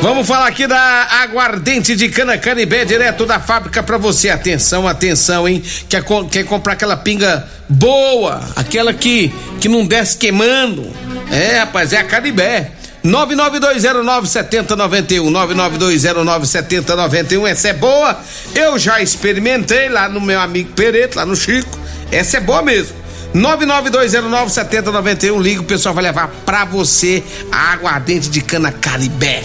Vamos 0.03 0.27
falar 0.27 0.47
aqui 0.47 0.67
da 0.67 1.07
aguardente 1.21 1.95
de 1.95 2.09
cana 2.09 2.37
canibé 2.37 2.83
direto 2.83 3.25
da 3.25 3.39
fábrica 3.39 3.81
para 3.81 3.97
você. 3.97 4.29
Atenção, 4.29 4.85
atenção, 4.85 5.47
hein? 5.47 5.63
Quer, 5.87 6.03
quer 6.29 6.43
comprar 6.43 6.73
aquela 6.73 6.97
pinga 6.97 7.47
boa, 7.69 8.41
aquela 8.53 8.93
que 8.93 9.33
que 9.61 9.69
não 9.69 9.85
desce 9.85 10.17
queimando? 10.17 10.91
É, 11.31 11.59
rapaz, 11.59 11.93
é 11.93 11.99
a 11.99 12.03
canibé. 12.03 12.71
992097091 13.05 15.31
992097091 15.31 17.47
essa 17.47 17.69
é 17.69 17.73
boa. 17.73 18.19
Eu 18.53 18.77
já 18.77 19.01
experimentei 19.01 19.87
lá 19.87 20.09
no 20.09 20.19
meu 20.19 20.41
amigo 20.41 20.73
Pereto, 20.73 21.15
lá 21.15 21.25
no 21.25 21.37
Chico. 21.37 21.79
Essa 22.11 22.35
é 22.35 22.41
boa 22.41 22.61
mesmo. 22.61 22.93
992097091. 23.33 25.41
Liga, 25.41 25.61
o 25.61 25.63
pessoal 25.63 25.95
vai 25.95 26.03
levar 26.03 26.27
pra 26.45 26.65
você 26.65 27.23
a 27.49 27.71
aguardente 27.71 28.29
de 28.29 28.41
cana 28.41 28.69
Caribé. 28.69 29.43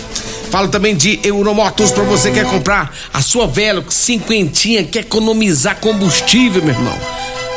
Falo 0.50 0.68
também 0.68 0.96
de 0.96 1.20
Euromotos 1.22 1.90
para 1.90 2.02
você 2.04 2.30
que 2.30 2.36
quer 2.40 2.46
comprar 2.46 2.94
a 3.12 3.20
sua 3.20 3.46
Velox 3.46 3.94
cinquentinha, 3.94 4.82
quer 4.82 5.00
economizar 5.00 5.76
combustível, 5.76 6.62
meu 6.62 6.74
irmão. 6.74 6.98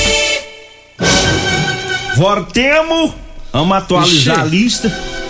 Voltemos. 2.15 3.13
Vamos 3.51 3.77
atualizar 3.77 4.35
Ixi. 4.37 4.41
a 4.41 4.45
lista. 4.45 5.20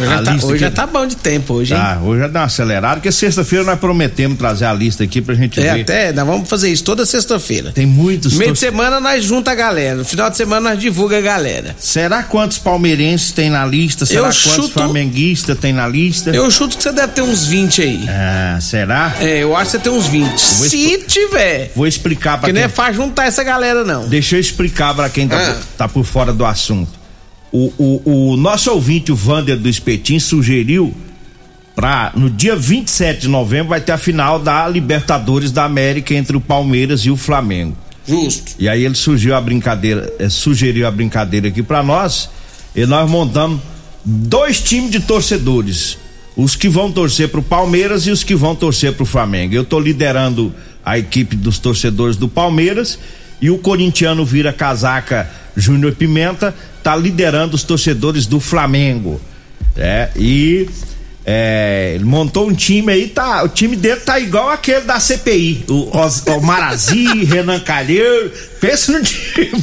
Hoje, 0.00 0.10
já 0.10 0.22
tá, 0.22 0.46
hoje 0.46 0.58
já 0.58 0.70
tá 0.70 0.86
bom 0.86 1.06
de 1.06 1.16
tempo 1.16 1.54
hoje, 1.54 1.74
tá, 1.74 1.94
hein? 1.94 2.08
hoje 2.08 2.20
já 2.20 2.28
dá 2.28 2.40
uma 2.40 2.46
acelerada, 2.46 2.94
porque 2.96 3.12
sexta-feira 3.12 3.64
nós 3.64 3.78
prometemos 3.78 4.38
trazer 4.38 4.64
a 4.64 4.72
lista 4.72 5.04
aqui 5.04 5.20
pra 5.20 5.34
gente 5.34 5.60
é, 5.60 5.74
ver. 5.74 5.80
até, 5.82 6.12
nós 6.12 6.26
vamos 6.26 6.48
fazer 6.48 6.70
isso 6.70 6.84
toda 6.84 7.04
sexta-feira. 7.04 7.72
Tem 7.72 7.86
muitos. 7.86 8.34
Meio 8.34 8.52
de 8.52 8.58
semana 8.58 9.00
nós 9.00 9.24
junta 9.24 9.50
a 9.50 9.54
galera, 9.54 9.96
no 9.96 10.04
final 10.04 10.30
de 10.30 10.36
semana 10.36 10.70
nós 10.70 10.78
divulga 10.78 11.18
a 11.18 11.20
galera. 11.20 11.76
Será 11.78 12.22
quantos 12.22 12.58
palmeirenses 12.58 13.32
tem 13.32 13.50
na 13.50 13.64
lista? 13.66 14.06
Será 14.06 14.20
Eu 14.20 14.24
quantos 14.24 14.36
chuto... 14.36 14.70
flamenguistas 14.70 15.58
tem 15.58 15.72
na 15.72 15.86
lista? 15.86 16.30
Eu 16.30 16.50
chuto 16.50 16.76
que 16.76 16.82
você 16.82 16.92
deve 16.92 17.12
ter 17.12 17.22
uns 17.22 17.46
20 17.46 17.82
aí. 17.82 18.06
Ah, 18.08 18.58
será? 18.60 19.14
É, 19.20 19.42
eu 19.42 19.54
acho 19.54 19.66
que 19.66 19.70
você 19.72 19.78
tem 19.78 19.92
uns 19.92 20.06
20. 20.06 20.38
Se 20.38 20.98
tiver. 21.06 21.72
Vou 21.74 21.86
explicar 21.86 22.38
pra 22.38 22.48
que 22.48 22.52
quem... 22.52 22.54
não 22.54 22.62
é 22.62 22.68
fácil 22.68 22.94
juntar 22.94 23.26
essa 23.26 23.42
galera, 23.42 23.84
não. 23.84 24.08
Deixa 24.08 24.36
eu 24.36 24.40
explicar 24.40 24.94
pra 24.94 25.08
quem 25.08 25.28
tá, 25.28 25.36
ah. 25.36 25.54
por, 25.54 25.64
tá 25.76 25.88
por 25.88 26.04
fora 26.04 26.32
do 26.32 26.44
assunto. 26.44 26.99
O, 27.52 27.72
o, 27.78 28.32
o 28.32 28.36
nosso 28.36 28.70
ouvinte, 28.70 29.10
o 29.10 29.16
Vander 29.16 29.58
do 29.58 29.68
Espetim, 29.68 30.18
sugeriu 30.18 30.94
para 31.74 32.12
no 32.14 32.28
dia 32.28 32.54
27 32.54 33.22
de 33.22 33.28
novembro 33.28 33.70
vai 33.70 33.80
ter 33.80 33.92
a 33.92 33.98
final 33.98 34.38
da 34.38 34.68
Libertadores 34.68 35.50
da 35.50 35.64
América 35.64 36.14
entre 36.14 36.36
o 36.36 36.40
Palmeiras 36.40 37.00
e 37.00 37.10
o 37.10 37.16
Flamengo. 37.16 37.76
Justo. 38.06 38.52
E 38.58 38.68
aí 38.68 38.84
ele 38.84 38.94
surgiu 38.94 39.34
a 39.34 39.40
brincadeira, 39.40 40.12
é, 40.18 40.28
sugeriu 40.28 40.86
a 40.86 40.90
brincadeira 40.90 41.48
aqui 41.48 41.62
para 41.62 41.82
nós, 41.82 42.28
e 42.74 42.84
nós 42.86 43.08
montamos 43.08 43.60
dois 44.04 44.60
times 44.60 44.90
de 44.90 45.00
torcedores. 45.00 45.98
os 46.36 46.56
que 46.56 46.68
vão 46.68 46.90
torcer 46.90 47.28
pro 47.28 47.42
Palmeiras 47.42 48.06
e 48.06 48.10
os 48.10 48.24
que 48.24 48.34
vão 48.34 48.54
torcer 48.54 48.94
pro 48.94 49.04
Flamengo. 49.04 49.54
Eu 49.54 49.64
tô 49.64 49.78
liderando 49.78 50.54
a 50.84 50.98
equipe 50.98 51.36
dos 51.36 51.58
torcedores 51.58 52.16
do 52.16 52.28
Palmeiras 52.28 52.98
e 53.40 53.50
o 53.50 53.58
corintiano 53.58 54.24
vira 54.24 54.52
casaca 54.52 55.30
Júnior 55.56 55.94
Pimenta 55.94 56.54
tá 56.90 56.96
liderando 56.96 57.54
os 57.54 57.62
torcedores 57.62 58.26
do 58.26 58.40
Flamengo. 58.40 59.20
É, 59.76 60.10
e 60.16 60.68
é, 61.24 61.98
montou 62.02 62.48
um 62.48 62.54
time 62.54 62.92
aí, 62.92 63.06
tá, 63.06 63.44
o 63.44 63.48
time 63.48 63.76
dele 63.76 64.00
tá 64.00 64.18
igual 64.18 64.48
aquele 64.48 64.80
da 64.80 64.98
CPI. 64.98 65.64
O, 65.68 65.96
Os, 65.96 66.24
o 66.26 66.40
Marazi, 66.40 67.04
Renan 67.24 67.60
Calheiro. 67.60 68.32
Pensa 68.60 68.92
no 68.92 69.02
time, 69.02 69.50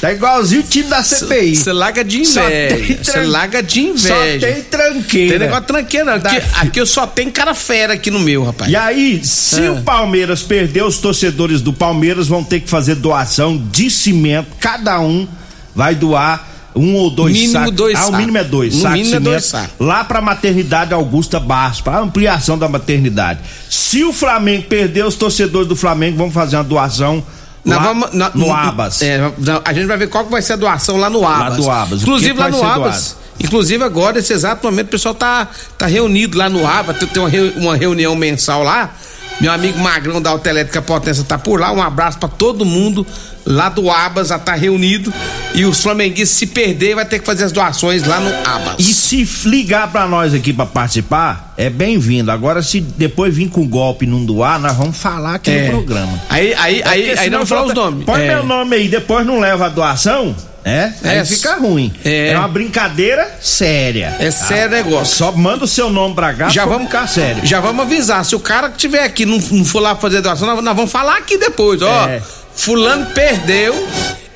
Tá 0.00 0.12
igualzinho 0.12 0.60
o 0.60 0.64
time 0.64 0.88
da 0.88 1.02
CPI. 1.02 1.56
Você 1.56 1.72
larga 1.72 2.04
de 2.04 2.18
inveja. 2.18 2.98
Você 3.02 3.22
larga 3.22 3.62
de 3.62 3.80
inveja. 3.80 4.40
Só 4.40 4.46
tem 4.52 4.62
tranqueira. 4.62 5.30
Tem 5.30 5.38
negócio 5.38 5.64
tranqueira, 5.64 6.04
não. 6.04 6.30
Aqui, 6.30 6.42
aqui, 6.56 6.80
eu 6.80 6.86
só 6.86 7.06
tenho 7.06 7.30
cara 7.32 7.54
fera 7.54 7.94
aqui 7.94 8.10
no 8.10 8.18
meu, 8.18 8.44
rapaz. 8.44 8.70
E 8.70 8.76
aí, 8.76 9.24
se 9.24 9.64
ah. 9.64 9.72
o 9.72 9.82
Palmeiras 9.82 10.42
perder, 10.42 10.82
os 10.84 10.98
torcedores 10.98 11.62
do 11.62 11.72
Palmeiras 11.72 12.26
vão 12.28 12.44
ter 12.44 12.60
que 12.60 12.68
fazer 12.68 12.96
doação 12.96 13.56
de 13.56 13.88
cimento. 13.88 14.48
Cada 14.58 15.00
um 15.00 15.26
vai 15.74 15.94
doar 15.94 16.48
um 16.74 16.94
ou 16.94 17.10
dois 17.10 17.32
mínimo 17.32 17.52
sacos. 17.52 17.70
Dois 17.72 17.98
ah, 17.98 18.06
o 18.08 18.16
mínimo 18.16 18.38
é 18.38 18.44
dois. 18.44 18.74
No 18.82 18.90
mínimo 18.90 19.14
é 19.14 19.20
dois 19.20 19.44
sacos. 19.44 19.74
Lá 19.78 20.04
pra 20.04 20.20
maternidade 20.20 20.92
Augusta 20.92 21.38
Barros, 21.38 21.80
pra 21.80 21.98
ampliação 21.98 22.58
da 22.58 22.68
maternidade. 22.68 23.40
Se 23.68 24.02
o 24.04 24.12
Flamengo 24.12 24.64
perder, 24.64 25.04
os 25.04 25.14
torcedores 25.14 25.68
do 25.68 25.76
Flamengo 25.76 26.16
vão 26.16 26.30
fazer 26.30 26.56
uma 26.56 26.64
doação 26.64 27.22
Lá, 27.66 27.78
vamos, 27.78 28.12
na, 28.12 28.30
no, 28.34 28.52
Abas. 28.52 29.00
É, 29.00 29.32
a 29.64 29.72
gente 29.72 29.86
vai 29.86 29.96
ver 29.96 30.08
qual 30.08 30.24
que 30.24 30.30
vai 30.30 30.42
ser 30.42 30.52
a 30.52 30.56
doação 30.56 30.98
lá 30.98 31.08
no 31.08 31.26
Abas. 31.26 31.40
Lá 31.40 31.56
do 31.56 31.70
Abas. 31.70 32.02
Inclusive 32.02 32.38
lá 32.38 32.50
no 32.50 32.62
Abas. 32.62 33.16
Doado? 33.16 33.24
Inclusive 33.40 33.82
agora, 33.82 34.16
nesse 34.16 34.32
exato 34.32 34.66
momento, 34.66 34.88
o 34.88 34.90
pessoal 34.90 35.14
tá, 35.14 35.48
tá 35.78 35.86
reunido 35.86 36.36
lá 36.36 36.48
no 36.48 36.66
Abas, 36.66 36.98
tem 36.98 37.22
uma, 37.22 37.30
uma 37.56 37.76
reunião 37.76 38.14
mensal 38.14 38.62
lá 38.62 38.94
meu 39.40 39.52
amigo 39.52 39.78
Magrão 39.78 40.22
da 40.22 40.30
Autoelétrica 40.30 40.80
Potência 40.80 41.24
tá 41.24 41.38
por 41.38 41.60
lá. 41.60 41.72
Um 41.72 41.82
abraço 41.82 42.18
para 42.18 42.28
todo 42.28 42.64
mundo 42.64 43.06
lá 43.44 43.68
do 43.68 43.90
Abas, 43.90 44.28
já 44.28 44.38
tá 44.38 44.54
reunido. 44.54 45.12
E 45.54 45.64
os 45.64 45.80
flamenguistas, 45.80 46.30
se 46.30 46.46
perder, 46.46 46.94
vai 46.94 47.04
ter 47.04 47.18
que 47.18 47.26
fazer 47.26 47.44
as 47.44 47.52
doações 47.52 48.04
lá 48.04 48.20
no 48.20 48.30
Abas. 48.48 48.76
E 48.78 48.94
se 48.94 49.28
ligar 49.48 49.90
para 49.90 50.06
nós 50.06 50.32
aqui 50.32 50.52
para 50.52 50.66
participar, 50.66 51.52
é 51.56 51.68
bem-vindo. 51.68 52.30
Agora, 52.30 52.62
se 52.62 52.80
depois 52.80 53.34
vir 53.34 53.48
com 53.48 53.66
golpe 53.66 54.04
e 54.04 54.08
não 54.08 54.24
doar, 54.24 54.58
nós 54.58 54.76
vamos 54.76 54.96
falar 54.96 55.36
aqui 55.36 55.50
é. 55.50 55.66
no 55.66 55.70
programa. 55.70 56.20
Aí, 56.28 56.54
aí, 56.54 56.80
é 56.80 56.88
aí, 56.88 57.18
aí 57.18 57.30
não 57.30 57.44
falar 57.44 57.66
os 57.66 57.74
nomes. 57.74 58.04
Põe 58.04 58.22
é. 58.22 58.34
meu 58.34 58.44
nome 58.44 58.76
aí, 58.76 58.88
depois 58.88 59.26
não 59.26 59.40
leva 59.40 59.66
a 59.66 59.68
doação. 59.68 60.34
É, 60.64 60.90
é 61.02 61.18
aí 61.20 61.26
fica 61.26 61.56
ruim. 61.56 61.92
É. 62.04 62.28
é 62.28 62.38
uma 62.38 62.48
brincadeira 62.48 63.30
séria. 63.40 64.16
É 64.18 64.30
sério 64.30 64.76
ah, 64.78 64.82
negócio. 64.82 65.16
Só 65.16 65.30
manda 65.32 65.64
o 65.64 65.68
seu 65.68 65.90
nome 65.90 66.14
pra 66.14 66.32
cá, 66.32 66.48
já 66.48 66.64
vamos 66.64 66.86
ficar 66.86 67.06
sério. 67.06 67.44
Já 67.44 67.60
vamos 67.60 67.84
avisar. 67.84 68.24
Se 68.24 68.34
o 68.34 68.40
cara 68.40 68.70
que 68.70 68.78
tiver 68.78 69.04
aqui 69.04 69.26
não, 69.26 69.38
não 69.38 69.64
for 69.64 69.80
lá 69.80 69.94
fazer 69.94 70.22
doação, 70.22 70.48
nós, 70.48 70.64
nós 70.64 70.76
vamos 70.76 70.90
falar 70.90 71.18
aqui 71.18 71.36
depois, 71.36 71.82
ó. 71.82 72.08
É. 72.08 72.22
Fulano 72.54 73.06
perdeu 73.06 73.74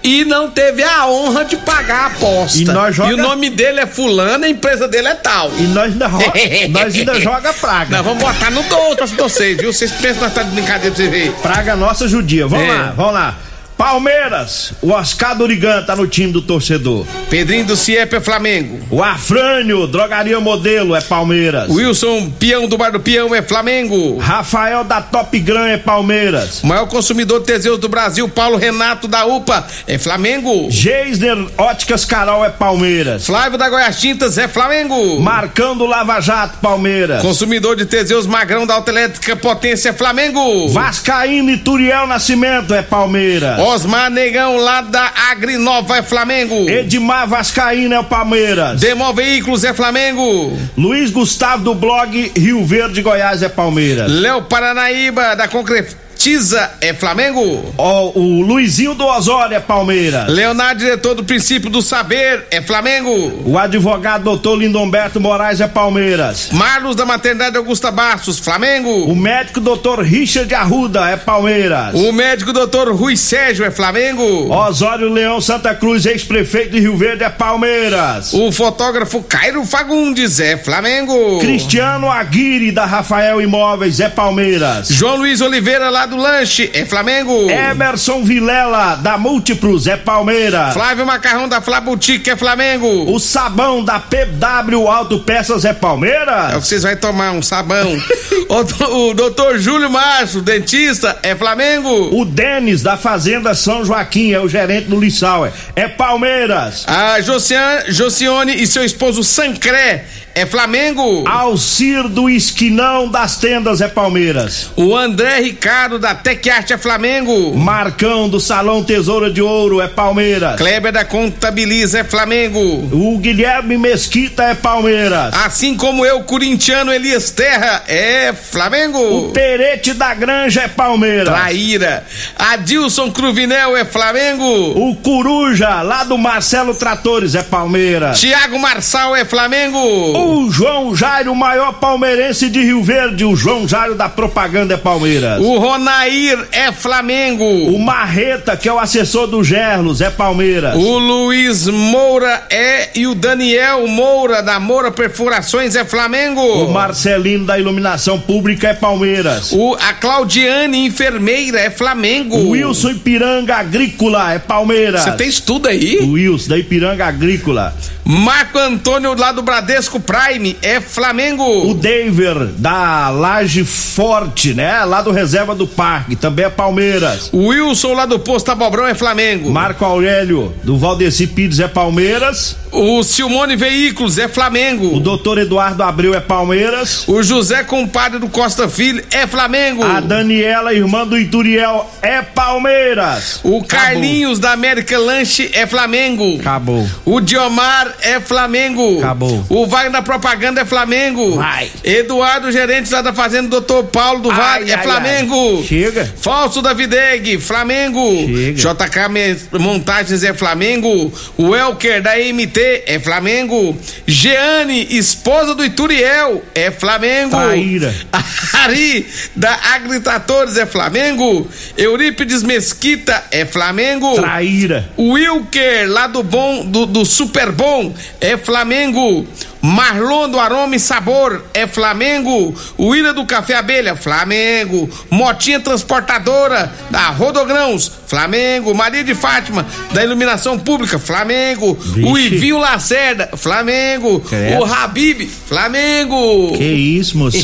e 0.03 0.25
não 0.25 0.51
teve 0.51 0.83
a 0.83 1.07
honra 1.07 1.45
de 1.45 1.57
pagar 1.57 2.01
a 2.01 2.07
aposta. 2.07 2.59
E, 2.59 2.65
nós 2.65 2.95
joga... 2.95 3.11
e 3.11 3.15
o 3.15 3.17
nome 3.17 3.49
dele 3.51 3.81
é 3.81 3.87
fulano, 3.87 4.45
a 4.45 4.49
empresa 4.49 4.87
dele 4.87 5.09
é 5.09 5.15
tal. 5.15 5.51
E 5.59 5.63
nós 5.63 5.93
ainda, 5.93 6.07
ro... 6.07 6.21
nós 6.71 6.95
ainda 6.95 7.21
joga 7.21 7.53
praga. 7.55 7.97
Nós 7.97 8.05
vamos 8.05 8.23
botar 8.23 8.51
no 8.51 8.63
12 8.63 9.15
pra 9.15 9.25
vocês, 9.25 9.57
viu? 9.57 9.73
Vocês 9.73 9.91
pensam 9.93 10.15
que 10.15 10.21
nós 10.21 10.35
tá 10.35 10.43
de 10.43 10.51
brincadeira 10.51 10.95
pra 10.95 11.05
você 11.05 11.11
ver. 11.11 11.33
Praga 11.43 11.75
nossa 11.75 12.07
judia. 12.07 12.47
Vamos 12.47 12.67
é. 12.67 12.73
lá, 12.73 12.93
vamos 12.97 13.15
lá. 13.15 13.39
Palmeiras, 13.79 14.73
o 14.83 14.91
Oscar 14.91 15.39
Dorigan 15.39 15.85
tá 15.85 15.95
no 15.95 16.09
time 16.09 16.33
do 16.33 16.43
torcedor. 16.43 17.07
Pedrinho 17.31 17.65
do 17.65 17.77
Ciep 17.77 18.13
é 18.13 18.21
Flamengo. 18.21 18.81
O 18.91 19.01
Afrânio, 19.01 19.87
drogaria 19.87 20.41
modelo, 20.41 20.97
é 20.97 21.01
Palmeiras. 21.01 21.71
Wilson, 21.71 22.29
peão 22.29 22.67
do 22.67 22.77
bar 22.77 22.91
do 22.91 22.99
peão, 22.99 23.33
é 23.33 23.41
Flamengo. 23.41 24.19
Rafael 24.19 24.83
da 24.83 25.01
Top 25.01 25.39
Gran 25.39 25.69
é 25.69 25.77
Palmeiras. 25.77 26.61
O 26.65 26.67
maior 26.67 26.87
consumidor 26.89 27.39
de 27.39 27.47
Teseus 27.47 27.79
do 27.79 27.89
Brasil, 27.89 28.29
Paulo 28.29 28.57
Renato 28.57 29.07
da 29.07 29.25
UPA, 29.25 29.65
é 29.87 29.97
Flamengo. 29.97 30.67
Geisner 30.69 31.39
Óticas 31.57 32.05
Carol 32.05 32.45
é 32.45 32.51
Palmeiras. 32.51 33.27
Flávio 33.27 33.57
da 33.57 33.69
Goiás 33.69 34.01
Tintas 34.01 34.39
é 34.39 34.49
Flamengo. 34.49 35.21
Marcando 35.21 35.87
Lava 35.87 36.21
Jato, 36.21 36.59
Palmeiras. 36.61 37.23
Consumidor 37.23 37.77
de 37.77 37.87
Teseus 37.87 38.27
Magrão 38.27 38.67
da 38.67 38.75
Autoelétrica 38.75 39.37
Potência 39.37 39.91
é 39.91 39.93
Flamengo. 39.93 40.69
Vascaíno 40.69 41.51
e 41.51 41.59
Turiel 41.59 42.09
Nascimento 42.09 42.75
é 42.75 42.83
Palmeiras. 42.83 43.68
Osmar 43.69 44.11
Negão, 44.11 44.57
lá 44.57 44.81
da 44.81 45.13
Agrinova 45.31 45.99
é 45.99 46.03
Flamengo. 46.03 46.69
Edmar 46.71 47.29
Vascaína 47.29 47.97
é 47.97 47.99
o 47.99 48.05
Palmeiras. 48.05 48.81
Demol 48.81 49.13
Veículos 49.13 49.63
é 49.63 49.75
Flamengo. 49.75 50.57
Luiz 50.75 51.11
Gustavo 51.11 51.65
do 51.65 51.75
blog 51.75 52.33
Rio 52.35 52.65
Verde 52.65 53.03
Goiás 53.03 53.43
é 53.43 53.49
Palmeiras. 53.49 54.11
Léo 54.11 54.41
Paranaíba 54.41 55.37
da 55.37 55.47
Concreto 55.47 56.08
Tiza 56.29 56.73
é 56.83 56.93
Flamengo. 56.93 57.73
Oh, 57.79 58.13
o 58.15 58.43
Luizinho 58.43 58.95
do 58.95 59.07
Osório 59.07 59.57
é 59.57 59.61
Palmeiras. 59.61 60.29
Leonardo, 60.29 60.81
diretor 60.81 61.15
do 61.15 61.25
Princípio 61.25 61.71
do 61.71 61.81
Saber, 61.81 62.45
é 62.51 62.61
Flamengo. 62.61 63.45
O 63.47 63.59
advogado 63.59 64.25
doutor 64.25 64.57
Lindomberto 64.57 65.19
Moraes 65.19 65.63
é 65.63 65.67
Palmeiras. 65.67 66.51
Marlos 66.53 66.95
da 66.95 67.07
Maternidade 67.07 67.57
Augusta 67.57 67.91
Bastos, 67.91 68.39
Flamengo. 68.39 68.91
O 69.11 69.17
médico 69.17 69.59
doutor 69.59 70.01
Richard 70.01 70.55
Arruda 70.55 71.09
é 71.09 71.17
Palmeiras. 71.17 71.95
O 71.95 72.13
médico 72.13 72.53
doutor 72.53 72.95
Rui 72.95 73.17
Sérgio 73.17 73.65
é 73.65 73.71
Flamengo. 73.71 74.53
Osório 74.53 75.11
Leão 75.11 75.41
Santa 75.41 75.75
Cruz, 75.75 76.05
ex-prefeito 76.05 76.73
de 76.73 76.81
Rio 76.81 76.95
Verde, 76.99 77.25
é 77.25 77.31
Palmeiras. 77.31 78.35
O 78.35 78.53
fotógrafo 78.53 79.23
Cairo 79.23 79.65
Fagundes 79.65 80.41
é 80.41 80.59
Flamengo. 80.59 81.39
Cristiano 81.39 82.11
Aguirre 82.11 82.71
da 82.71 82.85
Rafael 82.85 83.41
Imóveis 83.41 83.99
é 83.99 84.11
Palmeiras. 84.11 84.89
João 84.89 85.17
Luiz 85.17 85.41
Oliveira 85.41 85.89
lá 85.89 86.05
do 86.05 86.18
lanche 86.19 86.71
é 86.75 86.85
Flamengo. 86.85 87.49
Emerson 87.51 88.23
Vilela 88.23 88.97
da 88.97 89.17
Múltiplos 89.17 89.87
é 89.87 89.97
Palmeiras. 89.97 90.75
Flávio 90.75 91.07
Macarrão 91.07 91.49
da 91.49 91.61
Flabutique 91.61 92.29
é 92.29 92.37
Flamengo. 92.37 93.11
O 93.11 93.19
sabão 93.19 93.83
da 93.83 93.99
PW 93.99 94.89
Autopeças 94.89 95.65
é 95.65 95.73
Palmeiras. 95.73 96.53
É 96.53 96.57
o 96.57 96.61
que 96.61 96.67
vocês 96.67 96.83
vão 96.83 96.97
tomar, 96.97 97.33
um 97.33 97.41
sabão. 97.43 97.97
o, 98.49 99.09
o 99.09 99.15
doutor 99.15 99.59
Júlio 99.59 99.91
Márcio, 99.91 100.43
dentista, 100.43 101.19
é 101.23 101.35
Flamengo. 101.35 102.15
O 102.15 102.25
Denis 102.25 102.83
da 102.83 102.97
Fazenda 102.97 103.55
São 103.55 103.85
Joaquim 103.85 104.33
é 104.33 104.41
o 104.41 104.49
gerente 104.49 104.89
do 104.89 105.01
Lissau, 105.01 105.47
é, 105.47 105.53
é 105.75 105.89
Palmeiras. 105.89 106.85
A 106.87 107.21
Josiane, 107.21 107.93
Josione 107.93 108.63
e 108.63 108.67
seu 108.67 108.85
esposo 108.85 109.23
Sancré 109.23 110.05
é 110.39 110.47
Flamengo. 110.47 111.25
Alcir 111.29 112.07
do 112.09 112.31
Esquinão 112.31 113.09
das 113.09 113.39
Tendas 113.39 113.81
é 113.81 113.89
Palmeiras. 113.89 114.71
O 114.77 114.97
André 114.97 115.41
Ricardo 115.41 115.99
da 115.99 116.15
Tecarte 116.15 116.73
é 116.73 116.79
Flamengo. 116.79 117.57
Marcão 117.57 118.29
do 118.29 118.39
Salão 118.39 118.85
Tesoura 118.85 119.33
de 119.33 119.43
Ouro 119.43 119.81
é 119.81 119.89
Palmeiras. 119.89 120.57
Kleber 120.57 120.93
da 120.93 121.05
Contabiliza 121.05 121.99
é 121.99 122.05
Flamengo. 122.05 122.61
O 122.61 123.19
Guilherme 123.19 123.77
Mesquita 123.77 124.45
é 124.45 124.55
Palmeiras. 124.55 125.35
Assim 125.35 125.77
como 125.77 126.07
eu, 126.07 126.23
corintiano 126.23 126.93
Elias 126.93 127.33
Terra 127.33 127.83
é 127.89 128.33
Flamengo. 128.33 128.99
O 129.01 129.33
Perete 129.33 129.93
da 129.93 130.15
Granja 130.15 130.61
é 130.61 130.69
Palmeiras. 130.69 131.35
Traíra. 131.35 132.05
Adilson 132.39 133.11
Cruvinel 133.11 133.77
é 133.77 133.85
Flamengo. 133.85 134.45
O 134.45 134.95
Coruja 134.95 135.83
lá 135.83 136.05
do 136.05 136.17
Marcelo 136.17 136.77
Tratores 136.77 137.35
é 137.35 137.43
Palmeiras. 137.43 138.21
Tiago 138.21 138.57
Marçal 138.57 139.17
é 139.17 139.25
Flamengo. 139.25 139.79
O 139.79 140.28
o 140.29 140.51
João 140.51 140.95
Jairo, 140.95 141.35
maior 141.35 141.73
palmeirense 141.75 142.51
de 142.51 142.63
Rio 142.63 142.83
Verde. 142.83 143.25
O 143.25 143.35
João 143.35 143.67
Jairo 143.67 143.95
da 143.95 144.09
propaganda 144.09 144.75
é 144.75 144.77
Palmeiras. 144.77 145.41
O 145.41 145.59
Ronair 145.59 146.47
é 146.53 146.71
Flamengo. 146.71 147.45
O 147.45 147.79
Marreta, 147.79 148.57
que 148.57 148.69
é 148.69 148.73
o 148.73 148.79
assessor 148.79 149.27
do 149.27 149.43
Gerlos, 149.43 150.01
é 150.01 150.11
Palmeiras. 150.11 150.75
O 150.77 150.99
Luiz 150.99 151.67
Moura 151.67 152.47
é 152.51 152.91
e 152.95 153.07
o 153.07 153.15
Daniel 153.15 153.87
Moura 153.89 154.43
da 154.43 154.61
Moura 154.61 154.91
Perfurações 154.91 155.75
é 155.75 155.85
Flamengo. 155.85 156.41
O 156.41 156.73
Marcelino 156.73 157.47
da 157.47 157.59
Iluminação 157.59 158.21
Pública 158.21 158.69
é 158.69 158.75
Palmeiras. 158.75 159.53
O 159.53 159.77
a 159.81 159.95
Claudiane 159.95 160.85
enfermeira 160.85 161.59
é 161.59 161.71
Flamengo. 161.71 162.37
O 162.37 162.51
Wilson 162.51 162.91
Ipiranga 162.91 163.57
Agrícola 163.57 164.33
é 164.33 164.39
Palmeiras. 164.39 165.03
Você 165.03 165.13
tem 165.13 165.29
estudo 165.29 165.69
aí? 165.69 165.99
O 165.99 166.13
Wilson 166.13 166.49
da 166.51 166.59
Ipiranga 166.59 167.07
Agrícola. 167.07 167.75
Marco 168.05 168.59
Antônio 168.59 169.15
lá 169.15 169.33
do 169.33 169.43
Bradesco 169.43 170.01
Prime 170.19 170.57
é 170.63 170.81
Flamengo. 170.81 171.71
O 171.71 171.75
Denver 171.75 172.47
da 172.57 173.09
Laje 173.09 173.63
Forte, 173.65 174.53
né? 174.53 174.85
Lá 174.85 175.01
do 175.01 175.13
Reserva 175.13 175.55
do 175.55 175.67
Parque, 175.67 176.17
também 176.17 176.45
é 176.47 176.51
Palmeiras. 176.51 177.31
O 177.33 177.47
Wilson 177.47 177.95
lá 177.95 178.05
do 178.05 178.19
Posto 178.19 178.51
Abobrão 178.51 178.87
é 178.87 178.95
Flamengo. 178.95 179.49
Marco 179.49 179.85
Aurélio 179.85 180.53
do 180.65 180.77
Valdeci 180.77 181.29
Pires 181.29 181.61
é 181.61 181.69
Palmeiras. 181.69 182.57
O 182.73 183.03
Silmone 183.03 183.55
Veículos 183.57 184.19
é 184.19 184.29
Flamengo. 184.29 184.95
O 184.97 185.01
doutor 185.01 185.39
Eduardo 185.39 185.83
Abreu 185.83 186.15
é 186.15 186.21
Palmeiras. 186.21 187.07
O 187.07 187.23
José 187.23 187.63
Compadre 187.63 188.19
do 188.19 188.29
Costa 188.29 188.69
Filho 188.69 189.03
é 189.11 189.27
Flamengo. 189.27 189.85
A 189.85 190.01
Daniela, 190.01 190.75
irmã 190.75 191.07
do 191.07 191.17
Ituriel, 191.17 191.89
é 192.03 192.23
Palmeiras. 192.23 193.41
O 193.45 193.59
Acabou. 193.59 193.69
Carlinhos 193.69 194.39
da 194.39 194.53
América 194.53 194.99
Lanche 194.99 195.49
é 195.53 195.67
Flamengo. 195.67 196.39
Acabou. 196.41 196.87
O 197.05 197.21
Diomar 197.21 197.95
é 198.03 198.21
Flamengo. 198.21 198.99
Acabou. 198.99 199.47
O 199.49 199.67
Wagner 199.67 199.98
da 199.99 200.03
propaganda 200.03 200.61
é 200.61 200.65
Flamengo. 200.65 201.37
Vai. 201.37 201.71
Eduardo, 201.83 202.53
gerente 202.53 202.93
lá 202.93 203.03
da 203.03 203.13
fazenda, 203.13 203.49
doutor 203.49 203.85
Paulo 203.85 204.21
do 204.21 204.31
Vale, 204.31 204.71
é 204.71 204.75
ai, 204.75 204.83
Flamengo. 204.83 205.59
ai. 205.59 205.65
Chega. 205.65 206.15
Falso 206.21 206.63
da 206.63 206.73
Videg, 206.73 207.39
Flamengo. 207.39 208.27
Chega. 208.27 208.75
JK 208.75 209.59
Montagens 209.59 210.23
é 210.23 210.33
Flamengo. 210.33 211.13
O 211.37 211.55
Elker 211.55 212.01
da 212.01 212.17
MT 212.17 212.85
é 212.87 212.99
Flamengo. 213.01 213.77
Jeane, 214.07 214.87
esposa 214.91 215.55
do 215.55 215.65
Ituriel, 215.65 216.43
é 216.55 216.71
Flamengo. 216.71 217.37
Traíra. 217.37 217.95
Ari 218.65 219.07
da 219.35 219.59
Agritratores 219.75 220.57
é 220.57 220.67
Flamengo. 220.67 221.49
Eurípides 221.77 222.43
Mesquita 222.43 223.25
é 223.33 223.45
Flamengo. 223.45 224.15
Traíra. 224.15 224.89
Wilker, 224.97 225.89
lá 225.89 226.07
do 226.07 226.23
bom, 226.23 226.65
do, 226.65 226.87
do 226.87 227.05
Super 227.05 227.51
Bom, 227.51 227.93
é 228.21 228.37
Flamengo. 228.37 229.27
Marlon 229.61 230.29
do 230.29 230.39
Aroma 230.39 230.77
e 230.77 230.81
Sabor 230.81 231.43
é 231.53 231.67
Flamengo. 231.67 232.55
William 232.79 233.15
do 233.15 233.27
Café 233.27 233.55
Abelha, 233.55 233.97
Flamengo. 233.97 234.89
Motinha 235.11 235.61
Transportadora 235.61 236.73
da 236.91 237.09
Rodogrãos, 237.11 237.91
Flamengo. 238.07 238.75
Maria 238.75 239.03
de 239.03 239.15
Fátima 239.15 239.67
da 239.93 240.05
Iluminação 240.05 240.59
Pública, 240.59 240.99
Flamengo. 240.99 241.77
O 242.05 242.15
Vixe. 242.15 242.35
Ivinho 242.35 242.59
Lacerda, 242.59 243.31
Flamengo. 243.37 244.21
Credo. 244.21 244.61
O 244.61 244.65
Habib, 244.65 245.27
Flamengo. 245.27 246.57
Que 246.57 246.65
isso, 246.65 247.19
moço? 247.19 247.39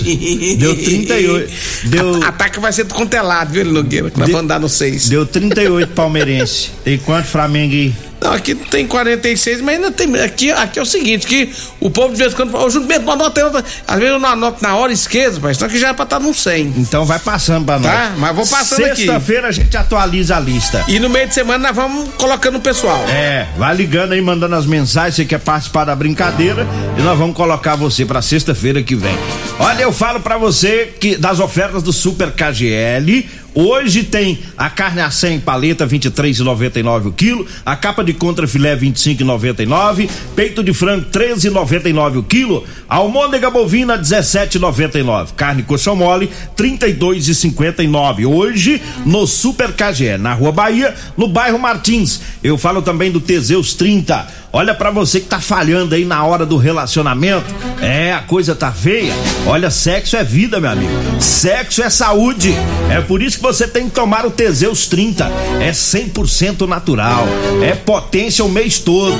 Deu 0.58 0.74
38. 0.74 1.52
Deu, 1.84 2.22
Ataque 2.24 2.60
vai 2.60 2.72
ser 2.72 2.86
contelado, 2.86 3.52
viu, 3.52 3.64
Nogueira? 3.64 4.10
Que 4.10 4.18
nós 4.18 4.28
vamos 4.28 4.44
andar 4.44 4.60
no 4.60 4.68
6. 4.68 5.08
deu 5.08 5.26
38 5.26 5.92
palmeirense. 5.92 6.70
Tem 6.84 6.98
quanto 6.98 7.26
Flamengo 7.26 7.72
aí? 7.74 7.94
Não, 8.20 8.32
aqui 8.32 8.54
tem 8.54 8.86
46, 8.86 9.60
mas 9.60 9.76
ainda 9.76 9.90
tem. 9.90 10.14
Aqui, 10.20 10.50
aqui 10.50 10.78
é 10.78 10.82
o 10.82 10.86
seguinte: 10.86 11.26
que 11.26 11.52
o 11.80 11.90
povo 11.90 12.12
de 12.12 12.18
vez 12.18 12.32
em 12.32 12.36
quando 12.36 12.50
fala, 12.50 12.64
ô 12.64 12.70
Júnior 12.70 12.88
Bento, 12.88 13.04
não 13.04 13.12
anota 13.12 13.40
aí 13.40 13.44
outra. 13.44 13.64
Às 13.86 13.98
vezes 13.98 14.12
eu 14.12 14.18
não 14.18 14.28
anoto 14.28 14.62
na 14.62 14.76
hora 14.76 14.92
e 14.92 14.94
esqueço, 14.94 15.40
mas 15.42 15.56
então 15.56 15.68
aqui 15.68 15.78
já 15.78 15.88
é 15.88 15.92
pra 15.92 16.04
estar 16.04 16.20
num 16.20 16.32
100. 16.32 16.74
Então 16.78 17.04
vai 17.04 17.18
passando 17.18 17.64
pra 17.66 17.78
nós. 17.78 17.92
Tá, 17.92 18.12
mas 18.16 18.34
vou 18.34 18.46
passando 18.46 18.84
aqui. 18.84 19.02
Sexta-feira 19.02 19.48
a 19.48 19.52
gente 19.52 19.76
atualiza 19.76 20.36
a 20.36 20.40
lista. 20.40 20.84
E 20.88 20.98
no 20.98 21.10
meio 21.10 21.28
de 21.28 21.34
semana 21.34 21.68
nós 21.68 21.76
vamos 21.76 22.14
colocando 22.14 22.56
o 22.56 22.60
pessoal. 22.60 23.04
É, 23.08 23.46
vai 23.56 23.74
ligando 23.74 24.12
aí, 24.12 24.20
mandando 24.20 24.54
as 24.54 24.66
mensagens, 24.66 25.16
você 25.16 25.24
quer 25.24 25.40
participar 25.40 25.84
da 25.84 25.94
brincadeira 25.94 26.66
e 26.98 27.02
nós 27.02 27.18
vamos 27.18 27.36
colocar 27.36 27.76
você 27.76 28.04
pra 28.04 28.22
sexta-feira 28.22 28.82
que 28.82 28.94
vem. 28.94 29.16
Olha, 29.58 29.82
eu 29.82 29.92
falo 29.92 30.20
pra 30.20 30.36
você 30.36 30.94
que 30.98 31.16
das 31.16 31.40
ofertas 31.40 31.82
do 31.82 31.92
Super 31.92 32.32
KGL, 32.32 33.28
hoje 33.54 34.02
tem 34.02 34.38
a 34.56 34.68
carne 34.68 35.00
a 35.00 35.10
100 35.10 35.40
paleta 35.40 35.86
23,99 35.86 37.06
o 37.06 37.12
quilo, 37.12 37.46
a 37.64 37.76
capa 37.76 38.02
de 38.02 38.12
contra 38.12 38.46
filé 38.46 38.76
25,99, 38.76 40.08
peito 40.34 40.62
de 40.62 40.72
frango 40.72 41.06
13,99 41.10 42.18
o 42.18 42.22
quilo, 42.22 42.64
almôndega 42.88 43.50
bovina 43.50 43.98
17,99, 43.98 45.32
carne 45.36 45.62
coxão 45.62 45.96
mole 45.96 46.30
32,59. 46.56 48.26
Hoje 48.26 48.82
no 49.04 49.26
Super 49.26 49.72
KGL, 49.72 50.18
na 50.18 50.34
Rua 50.34 50.52
Bahia, 50.52 50.94
no 51.16 51.28
bairro 51.28 51.58
Martins. 51.58 52.20
Eu 52.42 52.58
falo 52.58 52.82
também 52.82 53.10
do 53.10 53.20
Teseus 53.20 53.74
30. 53.74 54.43
Olha 54.56 54.72
pra 54.72 54.88
você 54.92 55.18
que 55.18 55.26
tá 55.26 55.40
falhando 55.40 55.96
aí 55.96 56.04
na 56.04 56.24
hora 56.24 56.46
do 56.46 56.56
relacionamento. 56.56 57.52
É, 57.82 58.12
a 58.12 58.20
coisa 58.20 58.54
tá 58.54 58.70
feia. 58.70 59.12
Olha, 59.48 59.68
sexo 59.68 60.16
é 60.16 60.22
vida, 60.22 60.60
meu 60.60 60.70
amigo. 60.70 60.92
Sexo 61.20 61.82
é 61.82 61.90
saúde. 61.90 62.54
É 62.88 63.00
por 63.00 63.20
isso 63.20 63.38
que 63.38 63.42
você 63.42 63.66
tem 63.66 63.88
que 63.88 63.96
tomar 63.96 64.24
o 64.24 64.30
Teseus 64.30 64.86
30. 64.86 65.24
É 65.60 65.72
100% 65.72 66.68
natural. 66.68 67.26
É 67.64 67.74
potência 67.74 68.44
o 68.44 68.48
mês 68.48 68.78
todo. 68.78 69.18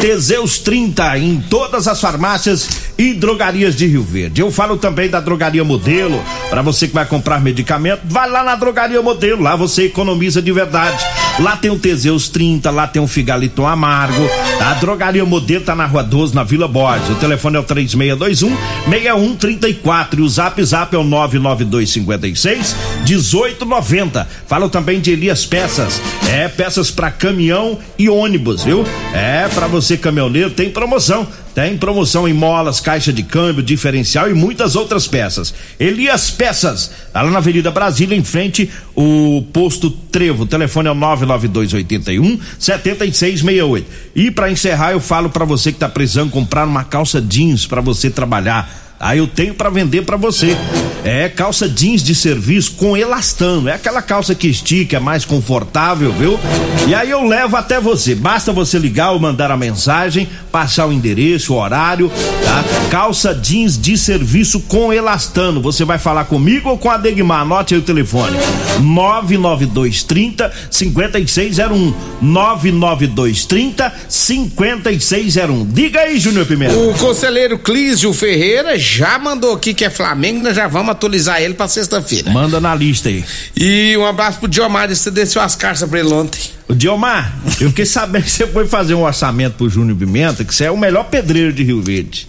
Teseus 0.00 0.60
30 0.60 1.18
em 1.18 1.40
todas 1.40 1.88
as 1.88 2.00
farmácias 2.00 2.68
e 2.98 3.12
drogarias 3.12 3.76
de 3.76 3.86
Rio 3.86 4.02
Verde. 4.02 4.40
Eu 4.40 4.50
falo 4.50 4.76
também 4.76 5.08
da 5.08 5.20
Drogaria 5.20 5.64
Modelo. 5.64 6.22
Pra 6.48 6.62
você 6.62 6.88
que 6.88 6.94
vai 6.94 7.04
comprar 7.04 7.40
medicamento, 7.40 8.02
vai 8.04 8.28
lá 8.28 8.42
na 8.42 8.54
Drogaria 8.54 9.02
Modelo. 9.02 9.42
Lá 9.42 9.54
você 9.56 9.84
economiza 9.84 10.40
de 10.40 10.52
verdade. 10.52 11.04
Lá 11.38 11.56
tem 11.56 11.70
o 11.70 11.78
Teseus 11.78 12.28
30, 12.28 12.70
lá 12.70 12.86
tem 12.86 13.02
o 13.02 13.06
Figaliton 13.06 13.66
Amargo. 13.66 14.28
A 14.60 14.74
Drogaria 14.74 15.24
Modelo 15.24 15.64
tá 15.64 15.74
na 15.74 15.86
Rua 15.86 16.02
12, 16.02 16.34
na 16.34 16.42
Vila 16.42 16.66
Borges. 16.66 17.10
O 17.10 17.14
telefone 17.16 17.56
é 17.56 17.60
o 17.60 17.64
3621 17.64 18.56
6134 18.88 20.20
e 20.20 20.22
o 20.22 20.28
Zap 20.28 20.62
Zap 20.64 20.94
é 20.94 20.98
o 20.98 21.04
99256 21.04 22.76
1890. 23.06 24.28
Falo 24.46 24.68
também 24.68 25.00
de 25.00 25.10
Elias 25.10 25.44
Peças. 25.44 26.00
É, 26.28 26.48
peças 26.48 26.90
para 26.90 27.10
caminhão 27.10 27.78
e 27.98 28.08
ônibus, 28.08 28.64
viu? 28.64 28.84
É, 29.12 29.48
para 29.54 29.66
você 29.66 29.96
caminhoneiro 29.96 30.50
tem 30.50 30.70
promoção. 30.70 31.26
Tem 31.56 31.74
promoção 31.78 32.28
em 32.28 32.34
molas, 32.34 32.80
caixa 32.80 33.10
de 33.10 33.22
câmbio, 33.22 33.62
diferencial 33.62 34.28
e 34.28 34.34
muitas 34.34 34.76
outras 34.76 35.08
peças. 35.08 35.54
Elias 35.80 36.30
Peças, 36.30 36.90
tá 37.10 37.22
lá 37.22 37.30
na 37.30 37.38
Avenida 37.38 37.70
Brasília, 37.70 38.14
em 38.14 38.22
frente 38.22 38.70
o 38.94 39.42
posto 39.54 39.90
Trevo. 39.90 40.42
O 40.42 40.46
telefone 40.46 40.88
é 40.88 40.90
o 40.90 40.94
99281 40.94 42.38
7668. 42.58 43.86
E 44.14 44.30
para 44.30 44.50
encerrar, 44.50 44.92
eu 44.92 45.00
falo 45.00 45.30
para 45.30 45.46
você 45.46 45.72
que 45.72 45.78
tá 45.78 45.88
precisando 45.88 46.30
comprar 46.30 46.66
uma 46.66 46.84
calça 46.84 47.22
jeans 47.22 47.64
para 47.64 47.80
você 47.80 48.10
trabalhar. 48.10 48.85
Aí 48.98 49.18
eu 49.18 49.26
tenho 49.26 49.54
para 49.54 49.68
vender 49.68 50.02
para 50.02 50.16
você. 50.16 50.56
É 51.04 51.28
calça 51.28 51.68
jeans 51.68 52.02
de 52.02 52.14
serviço 52.14 52.72
com 52.72 52.96
elastano. 52.96 53.68
É 53.68 53.74
aquela 53.74 54.02
calça 54.02 54.34
que 54.34 54.48
estica, 54.48 54.96
é 54.96 55.00
mais 55.00 55.24
confortável, 55.24 56.12
viu? 56.12 56.38
E 56.88 56.94
aí 56.94 57.10
eu 57.10 57.22
levo 57.24 57.56
até 57.56 57.80
você. 57.80 58.14
Basta 58.14 58.52
você 58.52 58.78
ligar 58.78 59.12
ou 59.12 59.20
mandar 59.20 59.50
a 59.50 59.56
mensagem, 59.56 60.28
passar 60.50 60.86
o 60.86 60.92
endereço, 60.92 61.54
o 61.54 61.58
horário, 61.58 62.10
tá? 62.44 62.64
Calça 62.90 63.34
jeans 63.34 63.78
de 63.78 63.96
serviço 63.96 64.60
com 64.60 64.92
elastano. 64.92 65.60
Você 65.60 65.84
vai 65.84 65.98
falar 65.98 66.24
comigo 66.24 66.70
ou 66.70 66.78
com 66.78 66.90
a 66.90 66.96
Degmar? 66.96 67.42
Anote 67.42 67.74
aí 67.74 67.80
o 67.80 67.84
telefone. 67.84 68.36
99230 68.80 70.52
5601. 70.70 71.94
99230 72.22 73.92
5601. 74.08 75.66
Diga 75.66 76.00
aí, 76.00 76.18
Júnior 76.18 76.46
Pimenta. 76.46 76.74
O 76.74 76.94
conselheiro 76.94 77.58
Clísio 77.58 78.12
Ferreira 78.12 78.78
já 78.86 79.18
mandou 79.18 79.52
aqui 79.52 79.74
que 79.74 79.84
é 79.84 79.90
Flamengo, 79.90 80.42
nós 80.42 80.54
já 80.54 80.68
vamos 80.68 80.90
atualizar 80.90 81.42
ele 81.42 81.54
pra 81.54 81.66
sexta-feira. 81.66 82.30
Manda 82.30 82.60
na 82.60 82.74
lista 82.74 83.08
aí. 83.08 83.24
E 83.56 83.96
um 83.96 84.06
abraço 84.06 84.38
pro 84.38 84.48
Diomar, 84.48 84.88
você 84.88 85.10
desceu 85.10 85.42
as 85.42 85.56
cartas 85.56 85.88
pra 85.88 85.98
ele 85.98 86.12
ontem. 86.12 86.40
Ô, 86.68 86.74
Diomar, 86.74 87.36
eu 87.60 87.68
fiquei 87.68 87.84
sabendo 87.84 88.24
que 88.24 88.30
você 88.30 88.46
foi 88.46 88.66
fazer 88.66 88.94
um 88.94 89.02
orçamento 89.02 89.54
pro 89.54 89.68
Júnior 89.68 89.98
Pimenta, 89.98 90.44
que 90.44 90.54
você 90.54 90.64
é 90.64 90.70
o 90.70 90.76
melhor 90.76 91.04
pedreiro 91.04 91.52
de 91.52 91.64
Rio 91.64 91.82
Verde. 91.82 92.28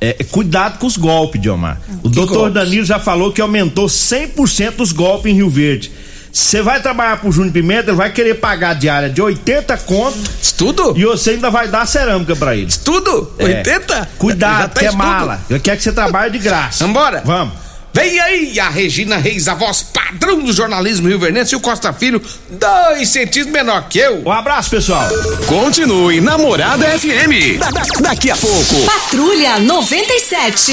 É, 0.00 0.14
cuidado 0.30 0.78
com 0.78 0.86
os 0.86 0.96
golpes, 0.96 1.40
Diomar. 1.40 1.80
O 2.02 2.08
doutor 2.08 2.34
golpes? 2.34 2.54
Danilo 2.54 2.84
já 2.84 2.98
falou 2.98 3.32
que 3.32 3.40
aumentou 3.40 3.86
100% 3.86 4.80
os 4.80 4.92
golpes 4.92 5.30
em 5.30 5.36
Rio 5.36 5.50
Verde. 5.50 5.92
Você 6.32 6.62
vai 6.62 6.80
trabalhar 6.80 7.18
pro 7.18 7.30
Júnior 7.30 7.52
Pimenta, 7.52 7.90
ele 7.90 7.96
vai 7.96 8.10
querer 8.10 8.34
pagar 8.36 8.74
diária 8.74 9.10
de 9.10 9.20
80 9.20 9.76
conto 9.78 10.18
Isso 10.40 10.54
tudo? 10.56 10.94
e 10.96 11.04
você 11.04 11.30
ainda 11.32 11.50
vai 11.50 11.68
dar 11.68 11.86
cerâmica 11.86 12.34
pra 12.34 12.56
ele. 12.56 12.72
Tudo? 12.82 13.34
É. 13.38 13.44
80? 13.44 13.94
Já 13.94 14.06
Cuidado, 14.18 14.72
tá 14.72 14.80
que 14.80 14.86
é 14.86 14.90
mala. 14.92 15.40
Eu 15.50 15.60
quero 15.60 15.76
que 15.76 15.82
você 15.82 15.92
trabalhe 15.92 16.32
de 16.32 16.38
graça. 16.38 16.86
Vambora? 16.86 17.22
Vamos. 17.24 17.54
Vem 17.94 18.18
aí 18.18 18.58
a 18.58 18.70
Regina 18.70 19.18
Reis, 19.18 19.46
a 19.48 19.54
voz 19.54 19.82
padrão 19.82 20.40
do 20.40 20.50
jornalismo 20.50 21.08
rio 21.08 21.20
e 21.26 21.54
o 21.54 21.60
Costa 21.60 21.92
Filho, 21.92 22.22
dois 22.48 23.10
centímetros 23.10 23.52
menor 23.52 23.86
que 23.90 23.98
eu. 23.98 24.22
Um 24.24 24.32
abraço, 24.32 24.70
pessoal. 24.70 25.06
Continue 25.46 26.18
Namorada 26.22 26.86
FM. 26.98 27.58
Da- 27.58 27.70
da- 27.70 28.00
daqui 28.00 28.30
a 28.30 28.36
pouco. 28.36 28.76
Patrulha 28.86 29.58
97. 29.58 30.72